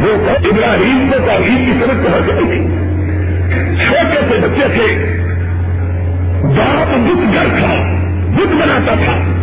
[0.00, 2.86] وہ ابراہیم کو تعلیم کی سمجھ پہنچ گئی تھی۔
[3.84, 5.16] چھوٹے سے بچے تھے،
[6.42, 7.74] باپ بت گھر تھا،
[8.36, 9.35] بت بناتا تھا۔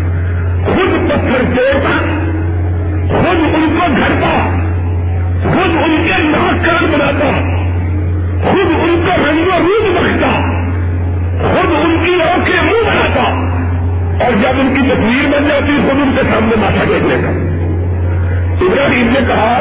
[0.65, 1.97] خود پتھر توڑتا،
[3.10, 4.34] خود ان کو گھرتا،
[5.43, 7.32] خود ان کے ناک کان بناتا،
[8.43, 10.32] خود ان کو رنگ و روپ بختا
[11.41, 13.23] خود ان کی آنکھیں منہ بناتا،
[14.26, 17.30] اور جب ان کی تصویر بن جاتی، خود ان کے سامنے ماتھا ٹیک لیتا۔
[18.62, 19.56] ابراہیم نے کہا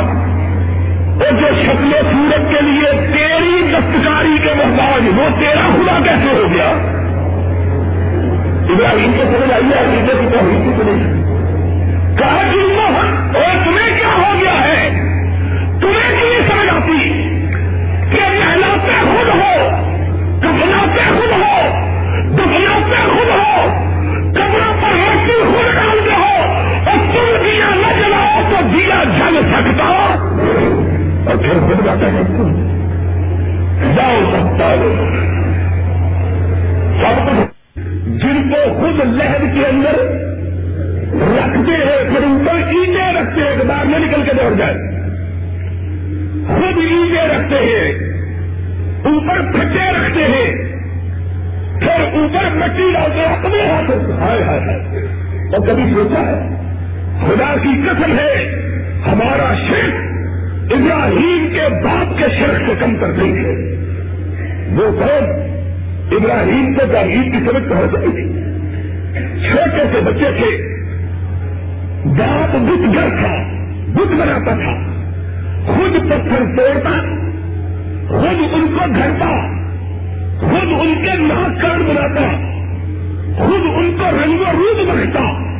[1.20, 6.32] اور جو شکل و صورت کے لیے تیری دستکاری کے محتاج، وہ تیرا خدا کیسے
[6.32, 6.72] ہو گیا؟
[8.82, 11.02] ابراہیم کو سمجھ آئیے عقیدے کی توحید کی سمجھ
[12.18, 12.62] کہا کہ
[13.32, 14.88] اور تمہیں کیا ہو گیا ہے
[15.80, 16.96] تمہیں کیوں سمجھ آتی
[18.10, 19.52] کہ نہلاتے خود ہو
[20.40, 21.60] کپڑاتے خود ہو
[22.32, 23.68] دفناتے خود ہو
[24.32, 26.34] کپڑا پر مٹی خود ڈالتے ہو
[26.82, 29.88] اور تم دیا نہ جلاؤ تو دیا جل سکتا
[31.22, 32.26] اور پھر خود جاتا ہے
[33.94, 34.74] جاؤ سکتا
[37.00, 37.51] سب کچھ
[38.52, 39.94] کو خود لہر کے اندر
[41.38, 44.74] رکھتے ہیں، پھر اوپر اینٹیں رکھتے ہیں باہر میں نکل کے دوڑ جائے۔
[46.46, 47.92] خود اینٹیں رکھتے ہیں،
[49.04, 50.72] اوپر پھٹے رکھتے ہیں۔
[51.80, 55.06] پھر اوپر مٹی ڈالتے ہیں اپنے ہاتھوں ہائے ہائے ہائے۔
[55.52, 56.48] اور کبھی سوچا ہے،
[57.20, 58.62] خدا کی قسم ہے،
[59.06, 60.12] ہمارا شرک
[60.72, 63.76] ابراہیم کے باپ کے شرک سے کم کر دیں گے
[64.70, 65.51] وہ کون؟
[66.10, 68.42] ابراہیم کو تعلیم کی سمجھ پہنچ گئی تھی۔
[69.48, 70.72] چھوٹے سے بچے تھے۔
[72.04, 73.42] باپ بت گھر تھا،
[73.88, 74.92] بت بناتا تھا۔
[75.66, 76.90] خود پتھر توڑتا،
[78.08, 79.30] خود ان کو گھرتا،
[80.40, 82.52] خود ان کے ناک کان بناتا،
[83.38, 85.52] خود ان کو رنگ و روپ بنتا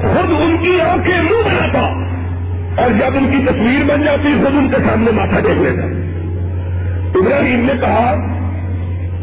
[0.00, 1.80] خود ان کی آنکھیں منہ بناتا۔
[2.82, 5.86] اور جب ان کی تصویر بن جاتی، خود ان کے سامنے ماتھا دیکھ لیتا۔
[7.18, 8.14] ابراہیم نے کہا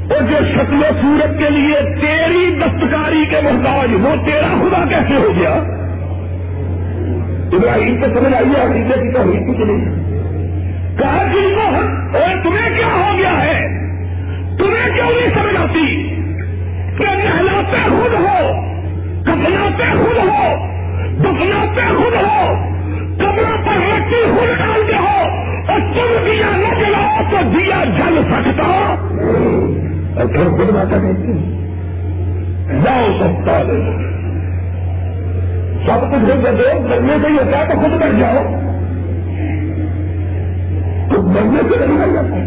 [0.09, 5.13] اور جو شکل و صورت کے لیے تیری دستکاری کے محتاج وہ تیرا خدا کیسے
[5.13, 5.53] ہو گیا؟
[7.53, 9.85] ابراہیم کو سمجھ آئیے عقیدے کی تو ہوئی کچھ نہیں؟
[10.97, 11.61] کہا کہ
[12.17, 13.67] اور تمہیں کیا ہو گیا ہے؟
[14.57, 16.13] تمہیں کیوں نہیں سمجھ آتی؟
[16.97, 18.67] کہ نہلاتے خود ہو
[19.23, 20.67] کپناتے خود ہو،
[21.19, 22.55] دفناتے خود ہو،
[23.17, 25.21] کپڑا پر مٹی خود ڈالتے ہو،
[25.71, 28.95] اور تم دیا نہ جلاؤ تو دیا جل سکتا؟
[30.17, 31.53] اور پھر خود ماتا کہتی
[32.85, 33.63] جاؤ سکتا
[35.85, 38.43] سب کچھ دے مرنے سے ہی ہوتا ہے تو خود بیٹھ جاؤ۔
[41.09, 42.37] تو مرنے سے نہیں آ جاتا۔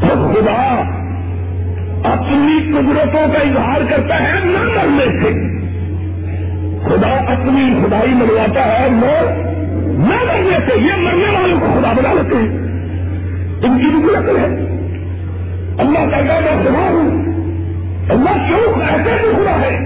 [0.00, 0.82] تو خدا
[2.12, 5.54] اپنی قدرتوں کا اظہار کرتا ہے، نہ مرنے سے۔
[6.84, 9.24] خدا اپنی خدائی منواتا ہے، نہ
[9.98, 12.58] مرنے سے۔ یہ مرنے والوں کو خدا بنا لیتے ہیں۔
[13.62, 14.73] ان کی بھی عقل ہے۔
[15.78, 17.10] اللہ کہتا میں خدا ہوں۔
[18.10, 19.78] اللہ کیوں ایسے بھی خدا ہے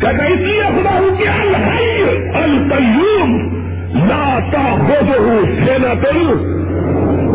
[0.00, 2.02] کہتا اس لیے خدا ہوں کہ الحی
[2.34, 3.58] القیوم
[3.94, 6.04] لا تاخذه سنة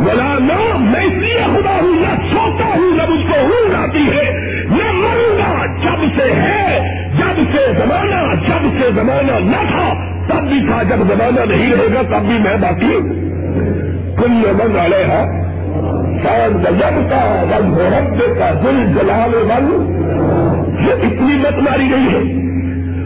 [0.05, 4.07] ولا نوم، میں اس لیے خدا ہوں، نہ سوتا ہوں، نہ مجھ کو اونگ آتی
[4.07, 4.31] ہے،
[4.69, 6.79] نہ مروں گا جب سے ہے،
[7.17, 9.93] جب سے زمانہ، جب سے زمانہ نہ تھا،
[10.27, 12.99] تب بھی تھا، جب زمانہ نہیں رہے گا، تب بھی میں باقی
[14.17, 15.23] کل من علیہ
[16.63, 19.85] جب کا ون محب کا دل جلال ون
[20.87, 22.43] یہ اتنی مت ماری گئی ہے۔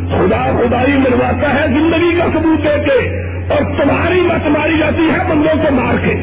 [0.08, 3.22] خدا خدائی منواتا ہے زندگی کا ثبوت دے کے
[3.54, 6.14] اور تمہاری مت ماری جاتی ہے بندوں کو مار کے۔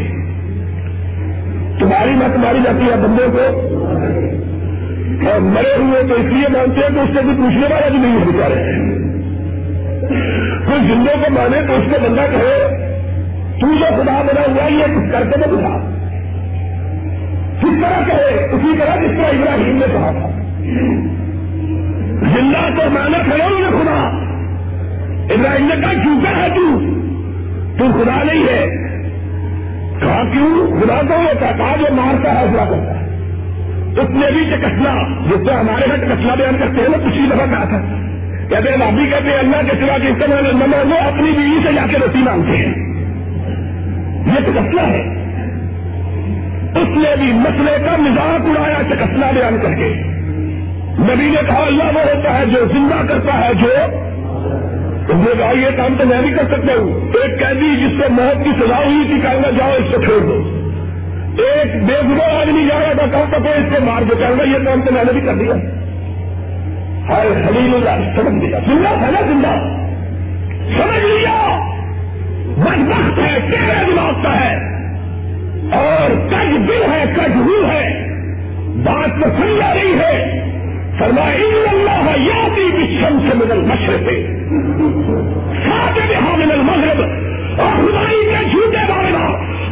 [1.78, 3.68] تمہاری مت ماری جاتی ہے بندوں کو۔
[5.30, 7.98] اور مرے ہوئے تو اس لیے مانتے ہیں کہ اس سے کوئی پوچھنے والا بھی
[7.98, 8.54] نہیں ہے بیچارے۔
[10.66, 12.68] کوئی زندوں کو مانے تو اس کو بندہ کہے،
[13.60, 15.93] تو جو خدا بنا ہوا یہ کچھ کر کے تو بتا۔
[17.74, 20.30] کس طرح کہے، اسی طرح جس طرح ابراہیم نے کہا۔ تھا
[22.36, 24.08] زندہ تو مانا کھڑے نے خدا۔
[25.34, 26.80] ابراہیم نے کہا، جھوٹا ہے تو۔
[27.78, 28.66] تو خدا نہیں ہے۔
[30.00, 33.04] کہا کیوں؟ خدا تو وہ کہا جو مارتا ہے، خدا کرتا ہے۔
[34.00, 37.26] اس نے بھی چکسنا جس سے ہمارے ہاں گھر چکسنا بیان کرتے ہیں نا پچھلی
[37.26, 37.80] دفعہ کہا تھا
[38.48, 41.72] کہتے ہیں بھابھی کہتے ہیں، اللہ کے سوا کے استعمال نہ مانگو اپنی بیوی سے
[41.72, 42.74] جا کے روٹی مانگتے ہیں۔
[44.26, 45.23] یہ چکسنا ہے۔
[46.76, 50.02] اس نے بھی مسئلے کا مزاق اڑایا چکسنا بیان کر کے۔
[50.98, 53.68] نبی نے کہا، اللہ وہ ہوتا ہے جو زندہ کرتا ہے، جو
[55.38, 58.50] کہا یہ کام تو میں بھی کر سکتا ہوں۔ ایک قیدی جس سے موت کی
[58.60, 60.42] سزا ہوئی تھی کہوں گا جاؤ اس کو چھوڑ دو۔
[61.38, 64.44] ایک بے گزر آدمی جا رہا تھا کہوں تو اس کو مار دو کہوں گا
[64.44, 65.54] یہ کام تو میں نے بھی کر دیا۔
[67.08, 69.82] ہر خلیل اللہ، سمجھ لیا۔ زندہ ہے نا، زندہ۔
[70.82, 71.58] سمجھ لیا۔
[72.56, 74.73] بد وقت ہے چہرے دماغ کا ہے۔
[75.72, 78.08] اور کج دل ہے، کج روح ہے۔
[78.76, 80.40] بات تو سمجھا رہی ہے۔
[80.98, 84.08] فرمایا اللہ یاتی بشم سے مدل مشرق
[85.68, 87.00] ساتھ یہاں مدل مغرب
[87.60, 89.12] اور خدائی کے جھوٹے بارے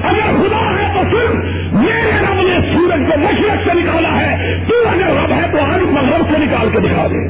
[0.03, 1.35] اگر خدا ہے تو صرف
[1.73, 5.81] میرے رب نے سورج کو مشرق سے نکالا ہے۔ تو اگر رب ہے تو آج
[5.83, 7.29] مغرب سے نکال کے دکھا دے۔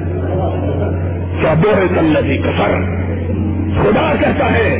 [1.40, 3.02] کیا بو ہے کسر
[3.82, 4.76] خدا کہتا ہے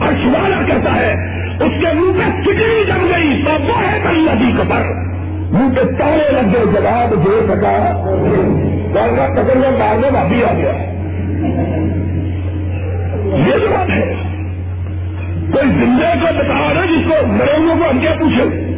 [0.00, 5.12] ارشوالا کہتا ہے اس کے منہ پہ چکڑی جم گئی تو وہ ہے کلتی کسر
[5.52, 8.02] منہ پہ تارے لگ گئے، جواب دے سکا۔
[8.94, 10.72] کا پکڑ میں مارنے بھابی آ گیا۔
[13.38, 14.14] یہ جواب ہے،
[15.52, 18.72] کوئی زندہ کو بتا رہا جس کو مروں کو ہم کیا پوچھیں؟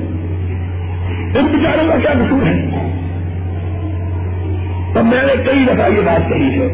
[1.35, 2.68] ان بیچاروں کا کیا قصور ہے؟
[4.97, 6.66] اب میں نے کئی دفعہ یہ بات کہی ہے۔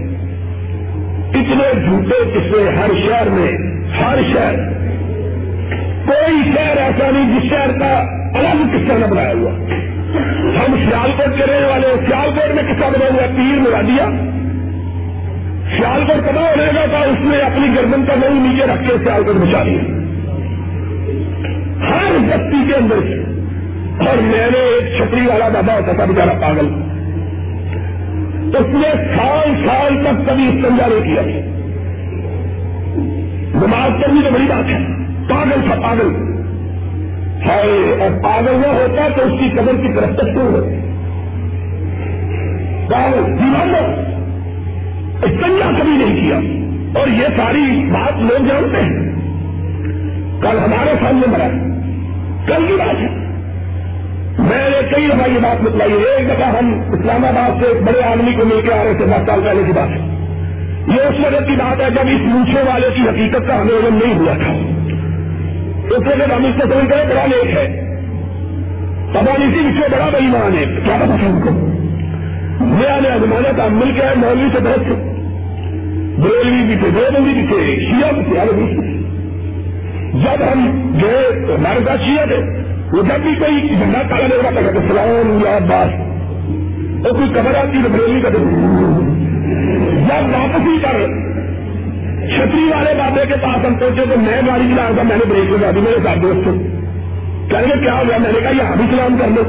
[1.35, 3.53] اتنے جھوٹے قصے ہر شہر میں،
[4.01, 4.80] ہر شہر
[6.11, 7.99] کوئی شہر ایسا نہیں جس شہر کا
[8.35, 9.53] الگ قصہ نہ بنایا ہوا۔
[10.33, 14.11] ہم سیالکوٹ کے رہنے والے سیال کوٹ میں قصہ بنا ہوا پیر مرا دیا
[15.77, 16.51] سیال کوٹ کما
[16.91, 19.81] تھا، اس نے اپنی گردن کا منہ نیچے رکھ کے سیالکوٹ بچا لیا
[21.91, 23.31] ہر بستی کے اندر سے۔
[24.09, 26.67] اور میں نے ایک چھتری والا بابا ہوتا تھا بیچارا پاگل۔
[28.57, 31.23] اس نے سال سال تک کبھی استنجا نہیں کیا۔
[33.67, 35.00] نماز کرنی تو بڑی بات ہے۔
[35.31, 36.31] پاگل تھا پاگل۔
[37.47, 37.61] ہے
[38.01, 40.91] اور پاگل نہ ہوتا تو اس کی قدر کی طرف تک کیوں ہوتی
[42.93, 43.77] پاگل دیوانہ
[45.23, 46.37] استنجا کبھی نہیں کیا۔
[47.01, 49.11] اور یہ ساری بات لوگ جانتے ہیں۔
[50.41, 51.49] کل ہمارے سامنے مرا۔
[52.47, 53.09] کل کی بات ہے۔
[54.39, 58.03] میں نے کئی دفعہ یہ بات بتلائی۔ ایک دفعہ ہم اسلام آباد سے ایک بڑے
[58.03, 59.99] آدمی کو مل کے آ رہے تھے، دس سال پہلے کی بات ہے۔
[60.89, 63.99] یہ اس وقت کی بات ہے جب اس موچے والے کی حقیقت کا ہمیں علم
[64.05, 64.80] نہیں ہوا تھا۔
[65.91, 67.91] اس وقت ہم اس کو سمجھ گئے بڑا لیٹ ہے۔
[69.13, 71.51] پتا نہیں سی اس بڑا بڑی مان ہے۔ کیا پتا تھا ان کو؟
[72.65, 74.87] نیا نیا زمانہ تھا مل کے مولوی سے بہت
[76.19, 78.77] بریلوی بھی تھے دو بھی تھے، شیعہ بھی تھے بھی
[80.13, 81.11] جب ہم جو
[81.55, 82.61] ہمارے ساتھ شیعہ تھے۔
[82.93, 86.11] وہ جب بھی کوئی جھنڈا کالا دے رہا تھا سلام، یا بات
[87.07, 88.43] اور کوئی خبر آتی تو بریلی کا جب
[90.09, 91.30] واپسی کر
[92.37, 95.51] چھتری والے بابے کے پاس ہم پہنچے تو میں گاڑی چلا تھا، میں نے بریک
[95.51, 96.45] لگا دی، میرے ساتھ دوست
[97.51, 99.43] کہنے گے کیا ہوا میں نے کہا یہ بھی سلام کر لو۔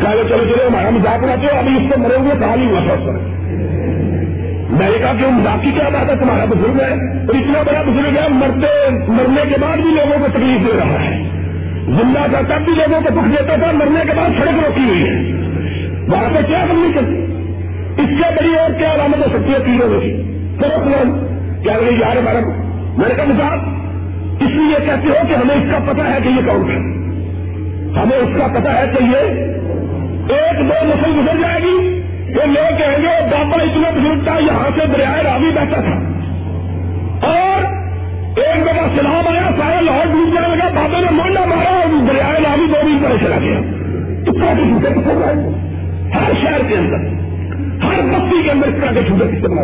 [0.00, 2.80] کہ چلو چلو، ہمارا مزاق اڑاتے ہو، ابھی اس سے مرے ہوئے کہا نہیں ہوا
[2.86, 3.12] تھا اس پر۔
[4.70, 7.82] میں نے کہا کہ مزاق کی کیا بات ہے؟ تمہارا بزرگ ہے۔ اور اتنا بڑا
[7.82, 11.22] بزرگ ہے مرتے، مرنے کے بعد بھی لوگوں کو تکلیف دے رہا ہے۔
[11.84, 15.02] زندہ تھا تب بھی لوگوں کو دکھ دیتا تھا، مرنے کے بعد سڑک روکی ہوئی
[15.02, 15.32] ہے۔
[16.08, 17.24] وہاں پہ کیا کرنی چاہیے
[18.02, 21.23] اس سے بڑی اور کیا علامت ہو سکتی ہے تینوں میں
[21.64, 22.38] چلو کیا لگے یار ہمارا
[22.96, 23.68] میں نے کہا مزاق
[24.42, 26.76] اس لیے کہتے ہو کہ ہمیں اس کا پتا ہے کہ یہ کون ہے۔
[28.00, 29.18] ہمیں اس کا پتا ہے کہ یہ
[30.34, 34.70] ایک دو نسل گزر جائے گی، وہ لوگ کہیں گے بابا اتنا بزرگ تھا، یہاں
[34.78, 35.98] سے دریائے راوی بیٹھا تھا۔
[37.26, 37.64] اور
[38.38, 42.40] ایک دفعہ سلام آیا، سارا لاہور ڈوب جانے لگا بابا نے مانڈا مارا اور دریائے
[42.44, 43.58] راوی دو بھی طرح چلا گیا۔
[44.26, 45.32] اتنا کے جھوٹے کس طرح
[46.18, 47.06] ہر شہر کے اندر،
[47.84, 49.60] ہر بستی کے اندر اس طرح کے جھوٹے کس طرح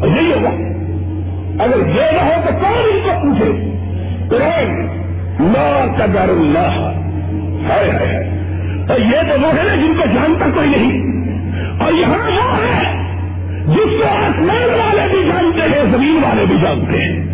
[0.00, 0.81] اور یہی ہوگا۔
[1.58, 3.70] اگر یہ نہ ہو تو کون ان کو پوچھے؟
[4.28, 4.86] قرآن
[5.40, 6.98] لا قدر اللہ۔
[7.68, 8.28] ہے
[8.88, 11.22] اور یہ تو وہ ہے جن کو جانتا کوئی نہیں۔
[11.80, 13.02] اور یہاں وہ ہے
[13.66, 17.24] جس کو آسمان والے بھی جانتے ہیں، زمین والے بھی جانتے ہیں۔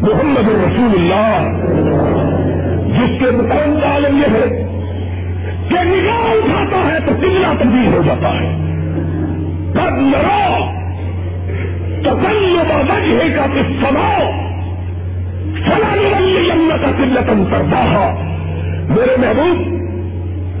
[0.00, 1.50] محمد رسول اللہ۔
[2.88, 4.66] جس کے مقام کا عالم یہ ہے
[5.68, 8.56] کہ نگاہ اٹھاتا ہے تو کتنا تبدیل ہو جاتا ہے۔
[9.74, 10.81] کب لڑو
[12.04, 14.30] تو کل وجہ کا کس سناؤ
[15.66, 18.14] سلام والی کا قلتم کرتا
[18.88, 19.60] میرے محبوب،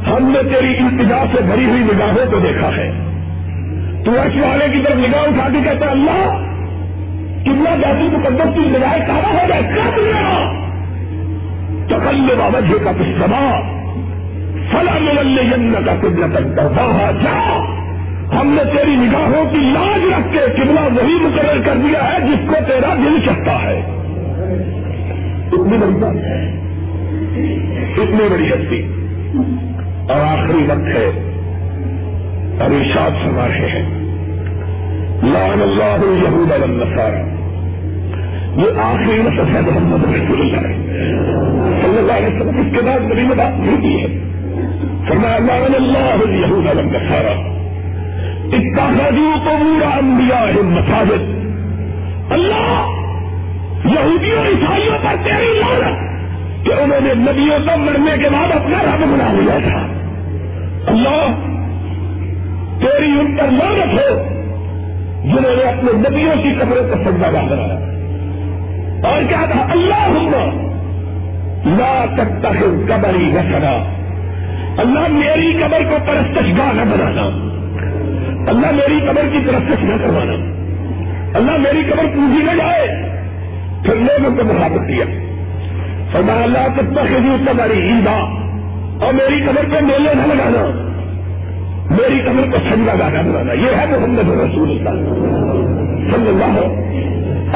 [0.08, 2.92] ہم نے تیری التجا سے بھری ہوئی نگاہوں کو دیکھا ہے۔
[4.04, 6.38] تو ایس والے کی طرف نگاہ اٹھا کے کہتا اللہ
[7.42, 10.52] کتنا جاتی مقدس کی نگاہ کہاں ہو جائے کب لیا
[11.88, 13.60] چکل بابا جی کا پشتما
[14.70, 17.64] فلا مل کا قدرت کرتا جا!
[18.40, 22.48] ہم نے تیری نگاہوں کی لاج رکھ کے کتنا وہی مقرر کر دیا ہے جس
[22.48, 23.78] کو تیرا دل چکتا ہے۔
[25.52, 26.48] اتنی بڑی بات ہے۔
[28.02, 28.86] اتنی بڑی ہستی۔
[30.08, 31.10] اور آخری وقت ہے۔
[32.60, 34.02] اور ارشاد فرما رہے ہیں۔
[35.22, 37.42] لان اللہ یہود النصارہ
[38.56, 40.60] یہ آخری نسل ہے محمد رسول اللہ
[41.82, 44.06] صلی اللہ علیہ وسلم اس کے بعد نبی نے بات نہیں کی ہے۔
[45.08, 47.51] فرمایا لان اللہ یہود النصارہ
[48.52, 51.42] اتخذوا قبور انبیاء مساجد۔
[52.32, 52.86] اللہ
[53.84, 56.12] یہودیوں عیسائیوں پر تیری لانت
[56.66, 59.86] کہ انہوں نے نبیوں کو مرنے کے بعد اپنا رب بنا لیا تھا۔
[60.86, 61.26] اللہ،
[62.80, 64.22] تیری ان پر لانت ہو
[65.24, 67.78] جنہوں نے اپنے نبیوں کی قبروں کو سجا بنایا۔
[69.08, 70.18] اور کیا تھا اللہ
[71.64, 73.84] لا تک تک قبری نہ
[74.78, 77.51] اللہ، میری قبر کو پرستش گاہ نہ بنانا۔
[78.48, 80.32] اللہ میری قبر کی پرستش نہ کروانا۔
[81.38, 82.86] اللہ میری قبر پوجی نہ جائے۔
[83.82, 85.04] پھر لوگوں کو محبت دیا
[86.12, 88.24] فرمایا اللہ تب تک قبر عیدا
[89.06, 90.88] اور میری قبر پہ میلے نہ لگانا۔
[91.90, 94.90] میری قبر کو سجا گانا بنانا۔ یہ ہے محمد رسول اللہ۔
[96.14, 96.82] صلی اللہ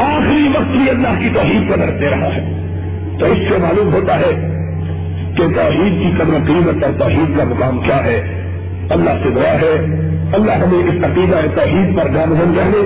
[0.01, 2.63] آخری وقت بھی اللہ کی توحید قدر دے رہا ہے۔
[3.19, 4.59] تو اس سے معلوم ہوتا ہے
[5.37, 8.43] کہ توحید کی قدر قیمت اور توحید کا مقام کیا ہے۔
[8.91, 9.87] اللہ سے دعا ہے۔
[10.37, 12.81] اللہ ہمیں اس عقیدہ توحید پر گامزن رہنے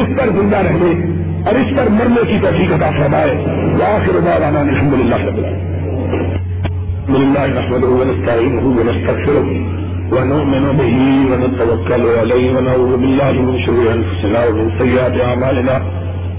[0.00, 3.34] اس پر زندہ رہنے اور اس پر مرنے کی توفیق عطا فرمائے۔
[3.80, 5.72] واخر دعوانا الحمد لله رب العالمين
[7.08, 9.46] من نحمده ونستعينه ونستغفره
[10.12, 10.96] ونؤمن به
[11.30, 15.76] ونتوكل عليه ونعوذ بالله من شرور انفسنا ومن سيئات اعمالنا۔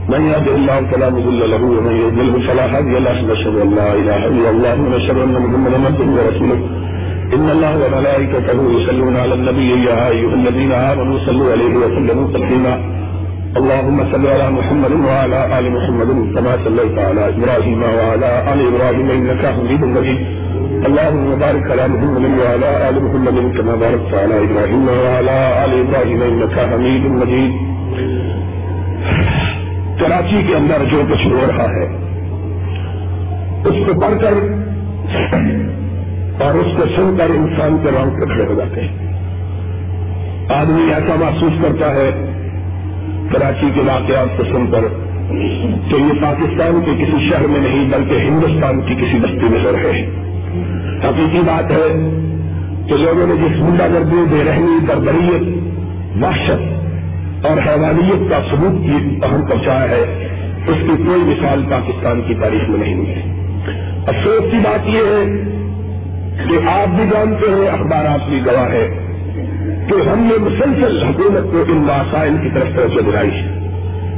[0.09, 4.21] من يهد الله فلا مضل له ومن يضلل فلا هادي له۔ نشهد ان لا اله
[4.25, 6.82] الا الله ونشهد ان محمدا عبده ورسوله
[7.33, 12.75] ان الله وملائكته يصلون على النبي يا ايها الذين امنوا صلوا عليه وسلموا تسليما.
[13.59, 19.43] اللهم صل على محمد وعلى آل محمد كما صليت على إبراهيم وعلى آل إبراهيم إنك
[19.55, 20.19] حميد مجيد.
[20.87, 26.55] اللهم بارك على محمد وعلى آل محمد كما باركت على إبراهيم وعلى آل إبراهيم إنك
[26.71, 27.51] حميد مجيد.
[29.99, 31.85] کراچی کے اندر جو کچھ ہو رہا ہے،
[33.69, 34.33] اس کو پڑھ کر
[36.39, 39.13] اور اس کو سن کر انسان کے رنگ کھڑے ہو جاتے ہیں۔
[40.49, 42.09] آدمی ایسا محسوس کرتا ہے،
[43.31, 44.81] کراچی کے واقعات کو سن کر،
[45.89, 49.71] کہ یہ پاکستان کے کسی شہر میں نہیں، بلکہ ہندوستان کی کسی بستی میں ہو
[49.71, 50.05] رہے ہیں۔
[51.03, 52.09] حقیقی بات ہے
[52.87, 55.43] کہ لوگوں نے جس گنڈا گردی بے رحمی، بربریت،
[56.23, 60.29] وحشت اور حیوانیت کا ثبوت کی اہم پہنچایا ہے،
[60.67, 63.13] اس کی کوئی مثال پاکستان کی تاریخ میں نہیں ہوئی
[64.07, 65.53] افسوس کی بات یہ ہے
[66.37, 68.99] کہ آپ بھی جانتے ہیں، اخبارات بھی گواہ ہے
[69.89, 73.59] کہ ہم نے مسلسل حکومت کو ان وسائل کی طرف توجہ دلائی ہے۔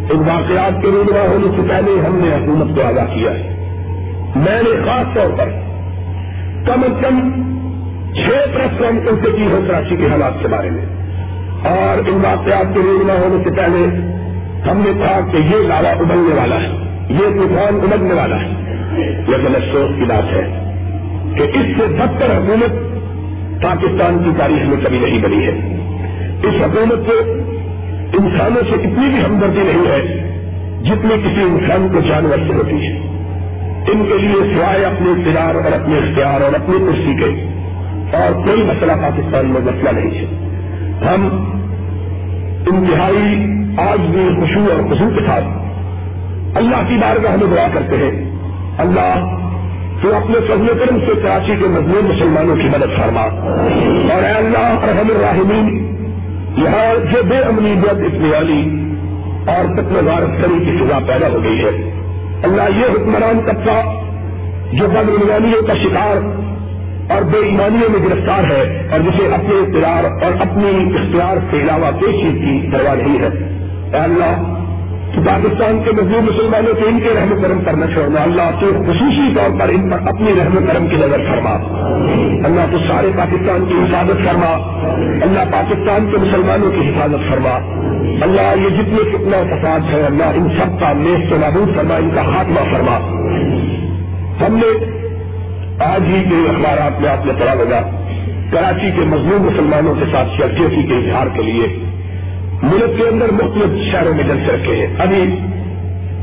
[0.09, 3.51] ان واقعات کے رونما ہونے سے پہلے ہم نے حکومت کو آگاہ کیا ہے۔
[4.35, 5.49] میں نے خاص طور پر
[6.65, 7.31] کم از کم
[8.13, 10.85] چھ پریس کانفرنس کی ہے کراچی کے حالات کے بارے میں
[11.63, 13.85] اور ان واقعات کے رونما ہونے سے پہلے
[14.71, 16.69] ہم نے کہا کہ یہ لاوا ابلنے والا ہے،
[17.09, 18.49] یہ طوفان ابلنے والا ہے۔
[19.27, 20.64] لیکن افسوس کی بات ہے۔
[21.37, 22.71] کہ اس سے بدتر حکومت
[23.63, 25.77] پاکستان کی تاریخ میں کبھی نہیں بنی ہے۔
[26.43, 27.13] اس حکومت کو
[28.17, 30.25] انسانوں سے اتنی بھی ہمدردی نہیں ہے
[30.83, 32.99] جتنی کسی انسان کو جانور سے ہوتی ہے۔
[33.91, 37.45] ان کے لیے سوائے اپنے اقتدار اور اپنے اختیار اور اپنی کرسی کے
[38.17, 40.25] اور کوئی مسئلہ پاکستان میں مسئلہ نہیں ہے۔
[41.05, 41.27] ہم
[42.67, 43.45] انتہائی
[43.77, 45.45] آج بھی خوشبو اور خوشبو کے ساتھ
[46.57, 48.31] اللہ کی بارگاہ میں دعا کرتے ہیں۔
[48.77, 49.44] اللہ
[50.01, 53.21] تو اپنے فضل کرم سے کراچی کے مضمون مسلمانوں کی مدد فرما۔
[54.13, 55.95] اور اے اللہ رحم الراحمین،
[56.57, 58.91] یہاں جو بے امنی بد اتنی والی
[59.47, 61.91] اور تک غارت کری کی سزا پیدا ہو گئی ہے۔
[62.43, 64.05] اللہ یہ حکمران طبقہ
[64.73, 66.45] جو بدعنوانیوں کا شکار
[67.11, 71.99] اور بے ایمانیوں میں گرفتار ہے اور جسے اپنے اقتدار اور اپنی اختیار کے علاوہ
[71.99, 73.27] کوئی چیز کی پرواہ نہیں ہے۔
[73.93, 74.54] اے اللہ
[75.15, 79.35] پاکستان کے مزید مسلمانوں کے ان کے رحم کرم پر نہ چھوڑنا، اللہ تو خصوصی
[79.35, 81.53] طور پر ان پر اپنی رحم کرم کی نظر فرما۔
[82.45, 84.51] اللہ تو سارے پاکستان کی حفاظت فرما،
[85.21, 87.55] اللہ پاکستان کے مسلمانوں کی حفاظت فرما۔
[88.21, 92.09] اللہ یہ جتنے کتنا فساد ہے اللہ ان سب کا میز سے نابود فرما، ان
[92.15, 92.97] کا خاتمہ فرما۔
[94.45, 94.95] ہم نے
[95.79, 97.79] آج ہی کے اخبارات میں آپ نے پڑا لگا
[98.51, 101.79] کراچی کے مضمون مسلمانوں کے ساتھ یکجہتی کے اظہار کے لیے
[102.63, 105.39] ملک کے اندر مختلف شہروں میں جلسے رکھے ہیں ابھی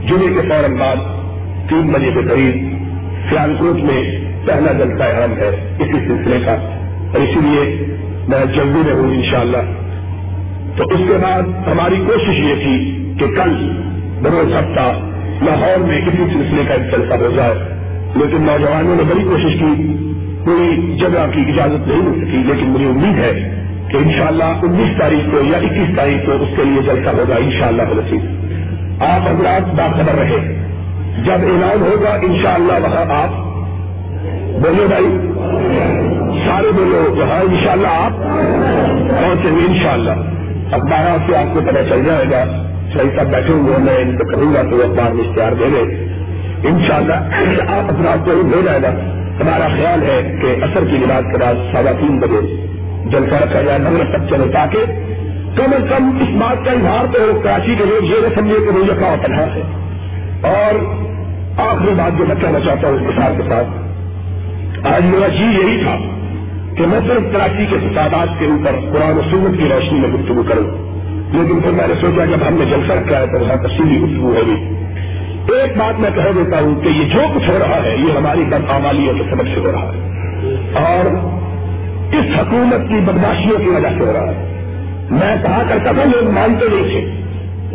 [0.09, 0.97] جمعے کے فوراً بعد
[1.69, 2.77] تین بجے کے قریب
[3.31, 6.53] سیال کوٹ میں پہلا جلسہ اہم ہے اسی سلسلے کا۔
[7.13, 7.87] اور اسی لیے
[8.29, 9.57] میں جلدی میں ہوں انشاءاللہ۔
[10.77, 13.83] تو اس کے بعد ہماری کوشش یہ تھی کہ کل
[14.23, 14.99] بروز ہفتہ
[15.45, 17.55] لاہور میں کسی سلسلے کا ایک جلسہ ہو جائے۔
[18.17, 19.97] لیکن نوجوانوں نے بڑی کوشش کی،
[20.45, 23.63] کوئی جگہ کی اجازت نہیں مل سکی، لیکن مجھے امید ہے
[23.93, 27.83] کہ انشاءاللہ انیس تاریخ کو یا اکیس تاریخ کو اس کے لیے جلسہ ہوگا، انشاءاللہ
[27.83, 30.65] شاء اللہ آپ حضرات باخبر رہے۔
[31.25, 33.29] جب اعلان ہوگا، انشاءاللہ وہاں آپ
[34.63, 35.07] بولو بھائی،
[36.47, 38.13] سارے بولو وہاں انشاءاللہ آپ
[39.11, 40.11] پہنچیں گے، انشاءاللہ۔
[40.73, 42.45] اخبارات سے آپ کو پتہ چل جائے گا۔
[42.93, 46.13] صحیح سب بیٹھے ہوئے میں ان کو کہوں گا تو اخبار میں اشتہار دے دیں
[46.71, 47.15] ان شاء اللہ
[47.69, 48.89] آپ اپنا کو ہو جائے گا۔
[49.41, 52.72] ہمارا خیال ہے کہ اثر کی نماز کے بعد سوا تین بجے
[53.07, 54.79] جلسہ رکھا جائے نگر تک چلے تاکہ
[55.57, 58.79] کم از کم اس بات کا اظہار تو کراچی کے لوگ یہ نہ سمجھے کہ
[58.79, 59.63] وہ کا پناہ ہے۔
[60.43, 60.75] اور
[61.61, 63.67] آخری بات جو میں کہنا چاہتا ہوں اس کے ساتھ،
[64.87, 65.97] آج میرا جی یہی تھا
[66.77, 70.43] کہ میں صرف کراچی کے فسادات کے اوپر قرآن و سنت کی روشنی میں گفتگو
[70.43, 70.93] کروں۔
[71.33, 74.35] لیکن پھر میں نے سوچا جب ہم نے جلسہ رکھا ہے تو وہاں تفصیلی گفتگو
[74.35, 74.77] ہوگی۔
[75.53, 78.41] ایک بات میں کہہ دیتا ہوں کہ یہ جو کچھ ہو رہا ہے، یہ ہماری
[78.41, 80.13] بدعمالیوں کے سبب سے ہو رہا ہے۔
[80.75, 81.05] اور
[82.13, 84.49] اس حکومت کی بدماشیوں کی وجہ سے ہو رہا ہے۔
[85.11, 87.23] میں کہا کرتا تھا، لوگ مانتے نہیں تھے۔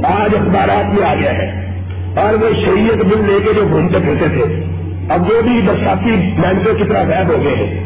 [0.08, 1.68] آج اخبارات میں آ گیا ہے۔
[2.16, 4.64] اور وہ شریعت بل لے کے جو گھومتے پھرتے تھے،
[5.10, 7.84] اب وہ بھی برساتی مینٹوں کی طرح غائب ہو گئے ہیں۔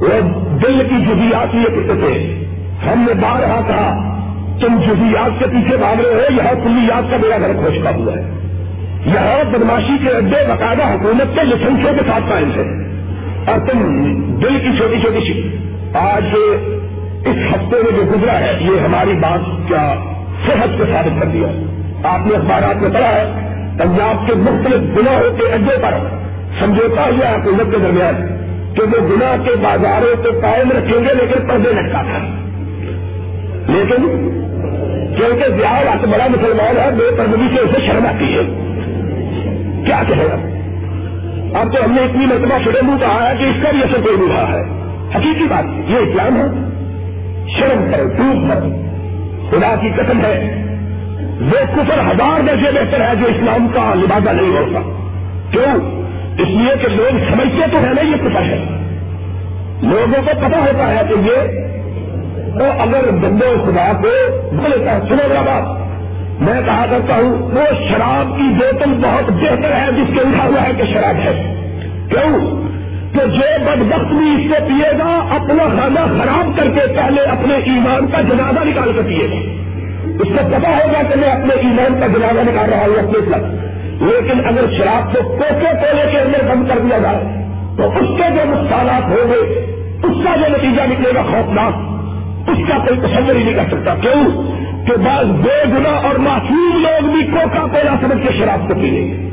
[0.00, 2.44] وہ دل کی جزیات یہ کہتے تھے۔
[2.86, 4.20] ہم نے بارہا کہا،
[4.60, 8.30] تم جزیات کے پیچھے بھاگ رہے ہو، یہاں کلیات کا میرا گھر کھوجتا ہوا ہے۔
[9.06, 12.93] یہاں بدماشی کے اڈے باقاعدہ حکومت کے لسنسوں کے ساتھ قائم تھے
[13.46, 13.78] اور تم
[14.42, 15.56] دل کی چھوٹی چھوٹی سی
[15.94, 16.24] آج
[17.24, 19.94] اس ہفتے میں جو گزرا ہے، یہ ہماری بات کیا
[20.46, 21.46] صحت کو ثابت کر دیا
[22.04, 23.32] آپ نے اخبارات میں پڑھا ہے،
[23.78, 25.94] پنجاب کے مختلف گناہوں کے اڈے پر
[26.60, 28.14] سمجھوتا ہوا حکومت کے درمیان
[28.74, 32.18] کہ وہ گناہ کے بازاروں کو قائم رکھیں گے، لیکن پردے لٹکا تھا۔
[33.68, 34.02] لیکن
[35.16, 38.42] کیونکہ بہار بڑا مسلمان ہے، بے پردگی سے اسے شرم آتی ہے۔
[39.86, 40.53] کیا کہے گا
[41.54, 44.00] اب تو ہم نے اتنی مرتبہ چھوٹے منہ کہا ہے کہ اس کا بھی اثر
[44.00, 44.62] کوئی نہیں رہا ہے۔
[45.14, 46.74] حقیقی بات یہ اسلام ہے۔
[47.48, 48.68] شرم کرو ٹوٹ کرو
[49.50, 50.64] خدا کی قسم ہے،
[51.40, 54.80] وہ کفر ہزار درجے بہتر ہے جو اسلام کا لبادہ نہیں ہوتا۔
[55.50, 56.04] کیوں؟
[56.38, 58.64] اس لیے کہ لوگ سمجھتے تو ہے نا یہ کفر ہے۔
[59.82, 61.64] لوگوں کو پتا ہوتا ہے کہ یہ
[62.58, 64.08] تو اگر بندے خدا کو
[64.56, 65.83] بولتا سنو میرا بات۔
[66.40, 70.68] میں کہا کرتا ہوں، وہ شراب کی بوتل بہت بہتر ہے جس کے اٹھا ہوا
[70.68, 71.54] ہے کہ شراب ہے۔
[72.08, 72.64] کیوں؟
[73.12, 77.20] کہ جو بد وقت بھی اس سے پیے گا، اپنا کھانا خراب کر کے پہلے
[77.22, 79.64] اپنے ایمان کا جنازہ نکال کر پیے گا۔
[80.04, 83.44] اس کو پتا ہوگا کہ میں اپنے ایمان کا جنازہ نکال رہا ہوں اپنے ساتھ۔
[84.02, 87.24] لیکن اگر شراب کو کوکے کولے کے اندر بند کر دیا جائے،
[87.76, 89.66] تو اس کے جو نقصانات ہوں گے،
[90.02, 91.93] اس کا جو نتیجہ نکلے گا خوفناک۔
[92.46, 94.42] اس کا کوئی تصور ہی نہیں کر سکتا۔ کیوں؟
[94.86, 99.30] کہ بعض بے گنا اور معصوم لوگ بھی کوکا کولا سمجھ کے شراب کو پیے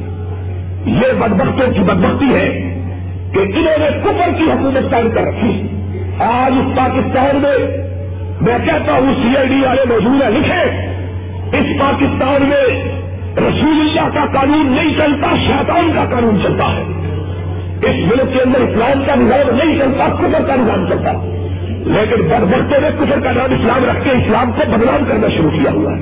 [0.85, 2.49] یہ بدبختوں کی بدبختی ہے
[3.33, 5.67] کہ انہوں نے کفر کی حکومت قائم کر رکھی۔
[6.19, 7.77] آج اس پاکستان میں
[8.41, 10.61] میں کہتا ہوں سی آئی ڈی والے موجود ہیں لکھے
[11.57, 12.83] اس پاکستان میں
[13.37, 16.81] رسول اللہ کا قانون نہیں چلتا، شیطان کا قانون چلتا ہے۔
[17.81, 21.40] اس ملک کے اندر اسلام کا نظام نہیں چلتا، کفر کا نظام چلتا ہے۔
[21.85, 25.49] لیکن بد بڑھتے ہوئے کفر کا نام اسلام رکھ کے اسلام کو بدنام کرنا شروع
[25.49, 25.97] کیا ہوا ہے۔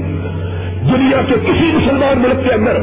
[0.94, 2.74] دنیا کے کسی مسلمان ملک کے اندر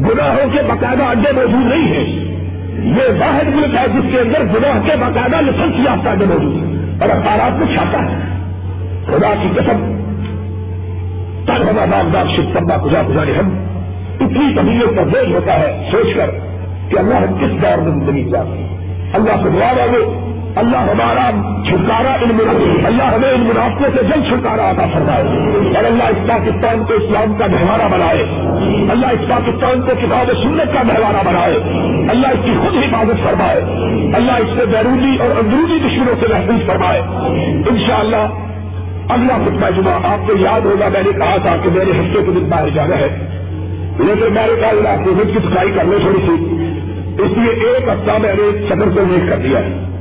[0.00, 2.24] گناہوں کے باقاعدہ اڈے موجود نہیں ہیں۔
[2.84, 7.00] یہ واحد ملک ہے جس کے اندر گناہ کے باقاعدہ لسنس یافتہ اڈے موجود ہیں۔
[7.00, 8.16] اور اخبارات کو چھاتا ہے۔
[9.06, 9.94] خدا کی قسم
[11.46, 13.48] تب ہمارا باغداد شف سبا گزار گزارے ہم۔
[14.20, 16.30] اتنی طبیعت کا بوجھ ہوتا ہے سوچ کر
[16.88, 18.66] کہ اللہ ہم کس دور میں زندگی جاتے
[19.12, 21.30] اللہ سے دعا والے اللہ ہمارا
[21.66, 22.38] چھٹکارا ان
[22.86, 25.22] اللہ ہمیں ان منافقوں سے جلد چھٹکارا آتا فرمائے۔
[25.76, 28.22] اور اللہ اس پاکستان کو اسلام کا مہوارہ بنائے۔
[28.90, 31.54] اللہ اس پاکستان کو کتاب سنت کا مہوارہ بنائے۔
[32.10, 33.60] اللہ اس کی خود حفاظت فرمائے۔
[34.14, 37.02] اللہ اس سے بیرونی اور اندرونی دشمنوں سے محفوظ فرمائے۔
[37.70, 38.26] انشاءاللہ،
[39.08, 42.32] اگلا خطبہ جمعہ آپ کو یاد ہوگا، میں نے کہا تھا کہ میرے ہفتے کو
[42.32, 43.08] دن باہر جانا ہے۔
[43.98, 46.54] لیکن میں نے کہا کووڈ کی صفائی کرنے تھوڑی سی۔
[47.22, 49.97] اس لیے ایک ہفتہ میں نے سفر کو ویٹ کر دیا۔ ہے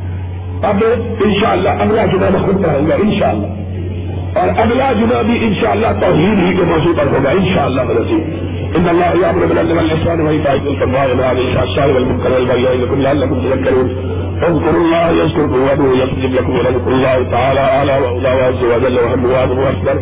[0.62, 0.84] اب
[1.26, 3.48] انشاءاللہ اگلا جمعہ میں خود پڑھوں گا، انشاءاللہ۔
[4.40, 8.48] اور اگلا جمعہ بھی انشاءاللہ توحید ہی کے موضوع پر ہوگا، انشاءاللہ شاء اللہ جی۔
[8.68, 13.90] ان اللہ یامر بالعدل وایتاء القربى وينهى عن الفحشاء والمنكر والبغي يعظكم لعلكم تذكرون
[14.44, 19.60] اذكروا الله يذكركم وادعوه يستجب لكم ولذكر الله تعالى اعلى واولى وعز وجل وهم واعظم
[19.60, 20.02] واكبر